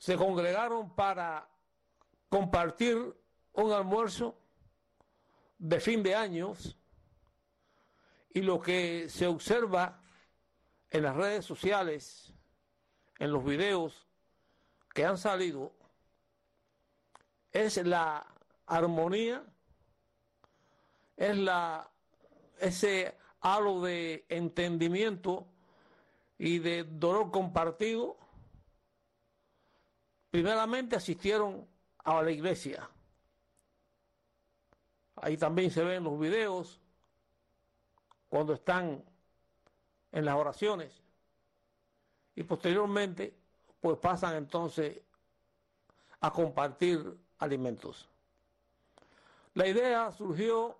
se 0.00 0.16
congregaron 0.16 0.94
para 0.94 1.46
compartir 2.30 3.14
un 3.52 3.70
almuerzo 3.70 4.34
de 5.58 5.78
fin 5.78 6.02
de 6.02 6.14
años 6.14 6.74
y 8.32 8.40
lo 8.40 8.62
que 8.62 9.10
se 9.10 9.26
observa 9.26 10.00
en 10.88 11.02
las 11.02 11.14
redes 11.14 11.44
sociales, 11.44 12.32
en 13.18 13.30
los 13.30 13.44
videos 13.44 14.06
que 14.94 15.04
han 15.04 15.18
salido, 15.18 15.74
es 17.52 17.76
la 17.84 18.26
armonía, 18.64 19.44
es 21.18 21.36
la 21.36 21.90
ese 22.58 23.18
halo 23.42 23.82
de 23.82 24.24
entendimiento 24.30 25.46
y 26.38 26.58
de 26.58 26.84
dolor 26.84 27.30
compartido. 27.30 28.19
Primeramente 30.30 30.96
asistieron 30.96 31.66
a 32.04 32.22
la 32.22 32.30
iglesia 32.30 32.88
Ahí 35.22 35.36
también 35.36 35.70
se 35.70 35.84
ven 35.84 36.04
los 36.04 36.18
videos 36.18 36.80
cuando 38.28 38.54
están 38.54 39.04
en 40.12 40.24
las 40.24 40.34
oraciones. 40.34 41.02
Y 42.34 42.42
posteriormente, 42.42 43.36
pues 43.80 43.98
pasan 43.98 44.36
entonces 44.36 45.00
a 46.20 46.30
compartir 46.30 47.18
alimentos. 47.38 48.08
La 49.54 49.66
idea 49.66 50.10
surgió 50.12 50.78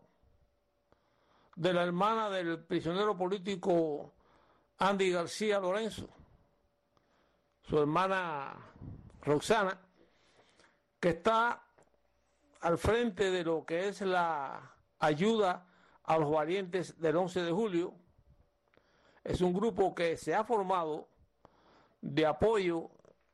de 1.57 1.75
la 1.75 1.83
hermana 1.83 2.31
del 2.31 2.61
prisionero 2.61 3.17
político 3.17 4.13
Andy 4.79 5.11
García 5.11 5.59
Lorenzo, 5.59 6.09
su 7.63 7.79
hermana 7.79 8.57
Roxana, 9.23 9.79
que 10.99 11.11
está 11.11 11.63
al 12.61 12.79
frente 12.79 13.31
de 13.31 13.45
lo 13.45 13.65
que 13.65 13.89
es 13.89 14.01
la 14.03 14.75
ayuda 14.99 15.67
a 16.05 16.19
los 16.19 16.31
valientes 16.31 17.01
del 17.01 17.17
11 17.17 17.43
de 17.43 17.53
julio. 17.53 17.95
Es 19.25 19.41
un 19.41 19.53
grupo 19.53 19.95
que 19.95 20.17
se 20.17 20.35
ha 20.35 20.45
formado 20.45 21.09
de 22.01 22.27
apoyo 22.27 22.91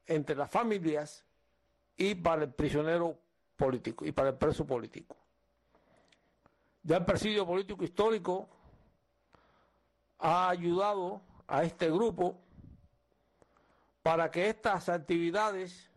entre 0.07 0.37
las 0.37 0.51
familias 0.51 1.25
y 1.97 2.15
para 2.15 2.45
el 2.45 2.53
prisionero 2.53 3.19
político 3.57 4.05
y 4.05 4.13
para 4.13 4.31
el 4.31 4.37
preso 4.37 4.67
político. 4.67 5.17
Ya 6.83 6.99
el 6.99 7.05
presidio 7.05 7.47
político 7.47 7.83
histórico 7.83 8.49
ha 10.19 10.49
ayudado 10.49 11.21
a 11.49 11.65
este 11.65 11.91
grupo 11.91 12.39
para 14.07 14.31
que 14.31 14.49
estas 14.49 14.89
actividades 14.89 15.91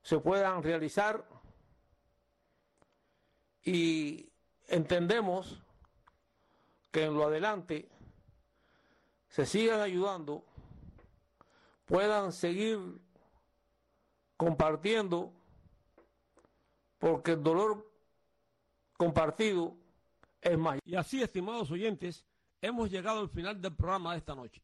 se 0.00 0.18
puedan 0.18 0.62
realizar 0.62 1.22
y 3.62 4.32
entendemos 4.68 5.60
que 6.90 7.04
en 7.04 7.12
lo 7.12 7.26
adelante 7.26 7.90
se 9.28 9.44
sigan 9.44 9.82
ayudando, 9.82 10.46
puedan 11.84 12.32
seguir 12.32 12.78
compartiendo, 14.38 15.34
porque 16.96 17.32
el 17.32 17.42
dolor 17.42 17.86
compartido 18.96 19.76
es 20.40 20.56
más. 20.56 20.78
Y 20.86 20.94
así, 20.96 21.20
estimados 21.20 21.70
oyentes, 21.70 22.24
hemos 22.62 22.90
llegado 22.90 23.20
al 23.20 23.28
final 23.28 23.60
del 23.60 23.76
programa 23.76 24.12
de 24.12 24.18
esta 24.20 24.34
noche. 24.34 24.62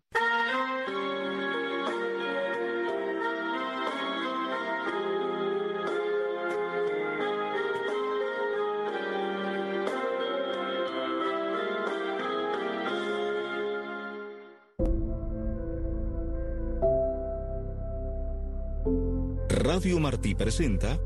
Martí 19.94 20.34
presenta 20.34 20.98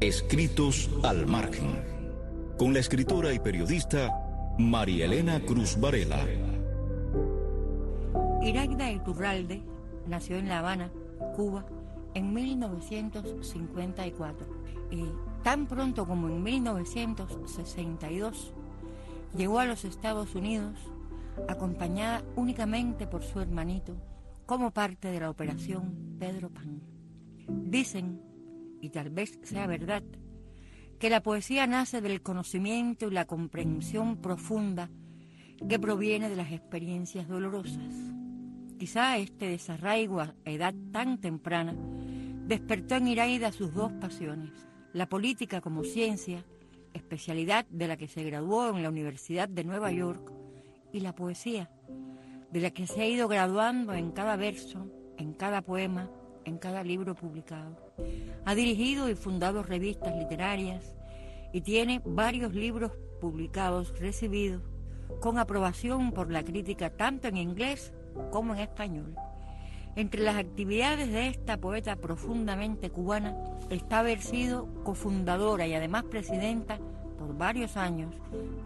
Escritos 0.00 0.90
al 1.02 1.26
Margen, 1.26 1.82
con 2.58 2.74
la 2.74 2.80
escritora 2.80 3.32
y 3.32 3.38
periodista 3.38 4.10
María 4.58 5.06
Elena 5.06 5.40
Cruz 5.40 5.80
Varela. 5.80 6.22
Iraida 8.42 8.92
Iturralde 8.92 9.62
nació 10.06 10.36
en 10.36 10.48
La 10.48 10.58
Habana, 10.58 10.90
Cuba, 11.34 11.64
en 12.12 12.34
1954 12.34 14.46
y 14.90 15.06
tan 15.42 15.66
pronto 15.66 16.06
como 16.06 16.28
en 16.28 16.42
1962 16.42 18.52
llegó 19.34 19.58
a 19.58 19.64
los 19.64 19.86
Estados 19.86 20.34
Unidos 20.34 20.78
acompañada 21.48 22.22
únicamente 22.36 23.06
por 23.06 23.22
su 23.22 23.40
hermanito 23.40 23.94
como 24.44 24.70
parte 24.70 25.10
de 25.10 25.20
la 25.20 25.30
operación 25.30 26.18
Pedro 26.18 26.50
Pan. 26.50 26.95
Dicen, 27.48 28.20
y 28.80 28.90
tal 28.90 29.10
vez 29.10 29.38
sea 29.42 29.66
verdad, 29.66 30.02
que 30.98 31.10
la 31.10 31.22
poesía 31.22 31.66
nace 31.66 32.00
del 32.00 32.22
conocimiento 32.22 33.08
y 33.08 33.10
la 33.10 33.26
comprensión 33.26 34.16
profunda 34.16 34.90
que 35.68 35.78
proviene 35.78 36.28
de 36.28 36.36
las 36.36 36.52
experiencias 36.52 37.28
dolorosas. 37.28 37.94
Quizá 38.78 39.16
este 39.18 39.48
desarraigo 39.48 40.20
a 40.20 40.34
edad 40.44 40.74
tan 40.92 41.18
temprana 41.18 41.74
despertó 42.46 42.96
en 42.96 43.08
Iraida 43.08 43.52
sus 43.52 43.74
dos 43.74 43.92
pasiones, 43.94 44.52
la 44.92 45.08
política 45.08 45.60
como 45.60 45.82
ciencia, 45.82 46.44
especialidad 46.92 47.66
de 47.70 47.88
la 47.88 47.96
que 47.96 48.08
se 48.08 48.22
graduó 48.22 48.70
en 48.70 48.82
la 48.82 48.88
Universidad 48.88 49.48
de 49.48 49.64
Nueva 49.64 49.92
York, 49.92 50.32
y 50.92 51.00
la 51.00 51.14
poesía, 51.14 51.70
de 52.50 52.60
la 52.60 52.70
que 52.70 52.86
se 52.86 53.02
ha 53.02 53.06
ido 53.06 53.28
graduando 53.28 53.92
en 53.94 54.12
cada 54.12 54.36
verso, 54.36 54.86
en 55.18 55.34
cada 55.34 55.62
poema, 55.62 56.10
en 56.46 56.58
cada 56.58 56.82
libro 56.82 57.14
publicado. 57.14 57.76
Ha 58.44 58.54
dirigido 58.54 59.10
y 59.10 59.14
fundado 59.14 59.62
revistas 59.62 60.16
literarias 60.16 60.96
y 61.52 61.60
tiene 61.60 62.00
varios 62.04 62.54
libros 62.54 62.92
publicados 63.20 63.98
recibidos 63.98 64.62
con 65.20 65.38
aprobación 65.38 66.12
por 66.12 66.30
la 66.30 66.44
crítica 66.44 66.90
tanto 66.90 67.28
en 67.28 67.36
inglés 67.36 67.92
como 68.30 68.54
en 68.54 68.60
español. 68.60 69.14
Entre 69.96 70.22
las 70.22 70.36
actividades 70.36 71.10
de 71.10 71.28
esta 71.28 71.56
poeta 71.56 71.96
profundamente 71.96 72.90
cubana 72.90 73.34
está 73.70 74.00
haber 74.00 74.20
sido 74.20 74.68
cofundadora 74.84 75.66
y 75.66 75.74
además 75.74 76.04
presidenta 76.04 76.78
por 77.18 77.36
varios 77.36 77.76
años 77.76 78.14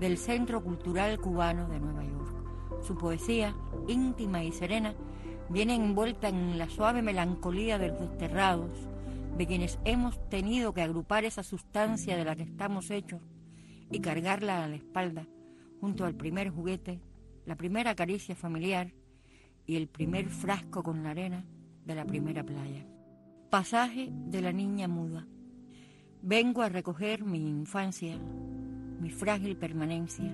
del 0.00 0.18
Centro 0.18 0.62
Cultural 0.62 1.18
Cubano 1.18 1.68
de 1.68 1.78
Nueva 1.78 2.04
York. 2.04 2.82
Su 2.82 2.96
poesía, 2.96 3.54
íntima 3.86 4.42
y 4.42 4.52
serena, 4.52 4.94
viene 5.50 5.74
envuelta 5.74 6.28
en 6.28 6.58
la 6.58 6.68
suave 6.68 7.02
melancolía 7.02 7.76
de 7.76 7.88
los 7.88 8.00
desterrados, 8.00 8.70
de 9.36 9.46
quienes 9.46 9.80
hemos 9.84 10.28
tenido 10.28 10.72
que 10.72 10.82
agrupar 10.82 11.24
esa 11.24 11.42
sustancia 11.42 12.16
de 12.16 12.24
la 12.24 12.36
que 12.36 12.44
estamos 12.44 12.90
hechos 12.90 13.20
y 13.90 14.00
cargarla 14.00 14.64
a 14.64 14.68
la 14.68 14.76
espalda, 14.76 15.26
junto 15.80 16.04
al 16.04 16.14
primer 16.14 16.50
juguete, 16.50 17.00
la 17.46 17.56
primera 17.56 17.96
caricia 17.96 18.36
familiar 18.36 18.92
y 19.66 19.76
el 19.76 19.88
primer 19.88 20.28
frasco 20.28 20.84
con 20.84 21.02
la 21.02 21.10
arena 21.10 21.44
de 21.84 21.94
la 21.96 22.04
primera 22.04 22.44
playa. 22.44 22.86
Pasaje 23.50 24.08
de 24.12 24.42
la 24.42 24.52
niña 24.52 24.86
muda. 24.86 25.26
Vengo 26.22 26.62
a 26.62 26.68
recoger 26.68 27.24
mi 27.24 27.48
infancia, 27.48 28.16
mi 29.00 29.10
frágil 29.10 29.56
permanencia, 29.56 30.32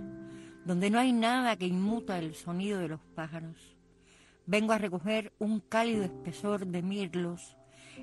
donde 0.66 0.90
no 0.90 0.98
hay 0.98 1.12
nada 1.12 1.56
que 1.56 1.66
inmuta 1.66 2.18
el 2.18 2.34
sonido 2.34 2.78
de 2.80 2.88
los 2.88 3.00
pájaros 3.14 3.75
Vengo 4.48 4.72
a 4.72 4.78
recoger 4.78 5.32
un 5.40 5.58
cálido 5.58 6.04
espesor 6.04 6.68
de 6.68 6.80
mirlos, 6.80 7.56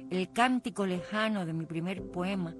el 0.10 0.34
cántico 0.34 0.86
lejano 0.86 1.45
de 1.45 1.53
mi 1.53 1.65
primer 1.65 2.03
poema, 2.12 2.53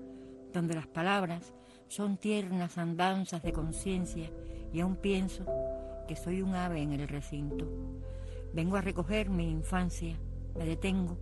donde 0.54 0.74
las 0.74 0.88
palabras 0.88 1.54
son 1.90 2.16
tiernas 2.16 2.78
andanzas 2.78 3.44
de 3.44 3.52
conciencia 3.52 4.32
y 4.72 4.80
aún 4.80 4.96
pienso 4.96 5.46
que 6.08 6.16
soy 6.16 6.42
un 6.42 6.56
ave 6.56 6.82
en 6.82 6.94
el 6.94 7.10
recinto. 7.10 7.68
Vengo 8.54 8.78
a 8.78 8.82
recoger 8.82 9.30
mi 9.30 9.52
infancia, 9.52 10.18
me 10.58 10.66
detengo. 10.66 11.18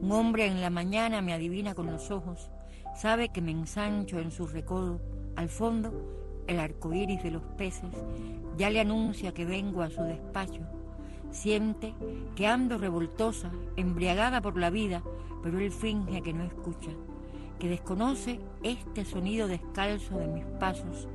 Un 0.00 0.12
hombre 0.12 0.46
en 0.46 0.60
la 0.60 0.70
mañana 0.70 1.22
me 1.22 1.32
adivina 1.32 1.74
con 1.74 1.86
los 1.86 2.12
ojos, 2.12 2.52
sabe 2.94 3.30
que 3.30 3.42
me 3.42 3.50
ensancho 3.50 4.20
en 4.20 4.30
su 4.30 4.46
recodo. 4.46 5.00
Al 5.34 5.48
fondo, 5.48 6.44
el 6.46 6.60
arco 6.60 6.94
iris 6.94 7.24
de 7.24 7.32
los 7.32 7.42
peces 7.58 7.90
ya 8.56 8.70
le 8.70 8.78
anuncia 8.78 9.34
que 9.34 9.44
vengo 9.44 9.82
a 9.82 9.90
su 9.90 10.02
despacho 10.02 10.75
Siente 11.36 11.92
que 12.34 12.46
ando 12.46 12.78
revoltosa, 12.78 13.52
embriagada 13.76 14.40
por 14.40 14.56
la 14.56 14.70
vida, 14.70 15.02
pero 15.42 15.58
él 15.58 15.70
finge 15.70 16.22
que 16.22 16.32
no 16.32 16.44
escucha, 16.44 16.90
que 17.58 17.68
desconoce 17.68 18.40
este 18.62 19.04
sonido 19.04 19.46
descalzo 19.46 20.16
de 20.16 20.28
mis 20.28 20.46
pasos, 20.58 21.06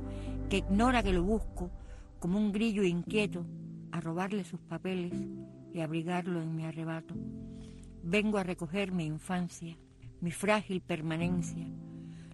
que 0.48 0.58
ignora 0.58 1.02
que 1.02 1.12
lo 1.12 1.24
busco 1.24 1.72
como 2.20 2.38
un 2.38 2.52
grillo 2.52 2.84
inquieto 2.84 3.44
a 3.90 4.00
robarle 4.00 4.44
sus 4.44 4.60
papeles 4.60 5.12
y 5.74 5.80
abrigarlo 5.80 6.40
en 6.40 6.54
mi 6.54 6.66
arrebato. 6.66 7.16
Vengo 8.04 8.38
a 8.38 8.44
recoger 8.44 8.92
mi 8.92 9.06
infancia, 9.06 9.76
mi 10.20 10.30
frágil 10.30 10.82
permanencia. 10.82 11.66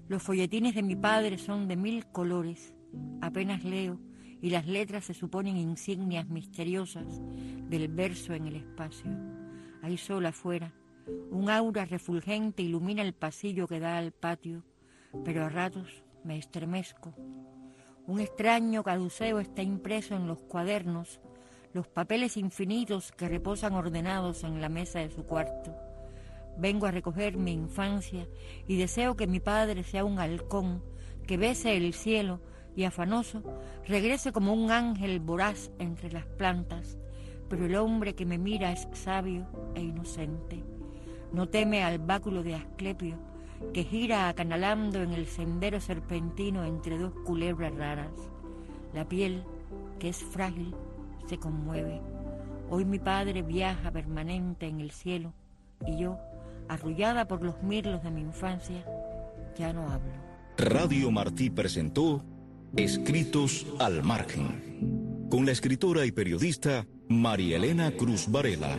Los 0.09 0.22
folletines 0.22 0.74
de 0.74 0.83
mi 0.83 0.94
padre 0.94 1.38
son 1.38 1.68
de 1.68 1.77
mil 1.77 2.05
colores. 2.05 2.74
Apenas 3.22 3.64
leo 3.64 3.98
y 4.40 4.51
las 4.51 4.66
letras 4.66 5.05
se 5.05 5.14
suponen 5.14 5.57
insignias 5.57 6.29
misteriosas 6.29 7.20
del 7.68 7.88
verso 7.88 8.35
en 8.35 8.46
el 8.46 8.57
espacio. 8.57 9.11
Hay 9.83 9.96
sol 9.96 10.27
afuera, 10.27 10.72
un 11.31 11.51
aura 11.51 11.85
refulgente 11.85 12.62
ilumina 12.62 13.03
el 13.03 13.14
pasillo 13.14 13.66
que 13.66 13.81
da 13.81 13.98
al 13.98 14.12
patio, 14.12 14.64
pero 15.24 15.44
a 15.44 15.48
ratos 15.48 16.03
me 16.24 16.38
estremezco. 16.38 17.14
Un 18.07 18.20
extraño 18.20 18.83
caduceo 18.83 19.38
está 19.38 19.62
impreso 19.62 20.14
en 20.14 20.27
los 20.27 20.40
cuadernos, 20.40 21.20
los 21.74 21.87
papeles 21.88 22.37
infinitos 22.37 23.12
que 23.12 23.29
reposan 23.29 23.74
ordenados 23.74 24.44
en 24.44 24.61
la 24.61 24.68
mesa 24.68 25.01
de 25.01 25.11
su 25.11 25.24
cuarto. 25.24 25.74
Vengo 26.59 26.87
a 26.87 26.90
recoger 26.90 27.37
mi 27.37 27.53
infancia 27.53 28.27
y 28.66 28.77
deseo 28.79 29.16
que 29.16 29.27
mi 29.27 29.40
padre 29.40 29.85
sea 29.85 30.05
un 30.05 30.18
halcón 30.18 30.83
que 31.27 31.37
bese 31.37 31.77
el 31.77 31.92
cielo 31.92 32.40
y 32.79 32.85
afanoso 32.85 33.43
regrese 33.88 34.31
como 34.31 34.53
un 34.53 34.71
ángel 34.71 35.19
voraz 35.19 35.73
entre 35.81 36.12
las 36.12 36.27
plantas, 36.27 36.97
pero 37.49 37.67
el 37.67 37.75
hombre 37.75 38.14
que 38.14 38.25
me 38.25 38.38
mira 38.38 38.71
es 38.71 38.87
sabio 38.93 39.49
e 39.75 39.83
inocente. 39.83 40.62
No 41.33 41.49
teme 41.49 41.83
al 41.83 41.99
báculo 41.99 42.45
de 42.45 42.55
Asclepio, 42.55 43.19
que 43.75 43.83
gira 43.83 44.29
acanalando 44.29 45.03
en 45.03 45.12
el 45.12 45.27
sendero 45.27 45.81
serpentino 45.81 46.64
entre 46.64 46.99
dos 46.99 47.12
culebras 47.25 47.75
raras. 47.75 48.12
La 48.95 49.09
piel, 49.09 49.43
que 49.99 50.11
es 50.11 50.19
frágil, 50.23 50.73
se 51.27 51.37
conmueve. 51.37 52.01
Hoy 52.71 52.85
mi 52.85 53.01
padre 53.01 53.43
viaja 53.43 53.91
permanente 53.91 54.69
en 54.69 54.79
el 54.79 54.93
cielo 54.93 55.33
y 55.85 55.97
yo, 55.99 56.17
arrullada 56.69 57.27
por 57.27 57.43
los 57.43 57.61
mirlos 57.61 58.05
de 58.05 58.12
mi 58.12 58.21
infancia, 58.21 58.85
ya 59.59 59.73
no 59.73 59.91
hablo. 59.91 60.12
Radio 60.57 61.11
Martí 61.11 61.51
presentó 61.51 62.23
Escritos 62.77 63.67
al 63.81 64.05
margen, 64.05 65.27
con 65.31 65.47
la 65.47 65.53
escritora 65.53 66.07
y 66.07 66.13
periodista 66.13 66.87
María 67.09 67.57
Elena 67.57 67.91
Cruz 67.91 68.31
Varela. 68.31 68.79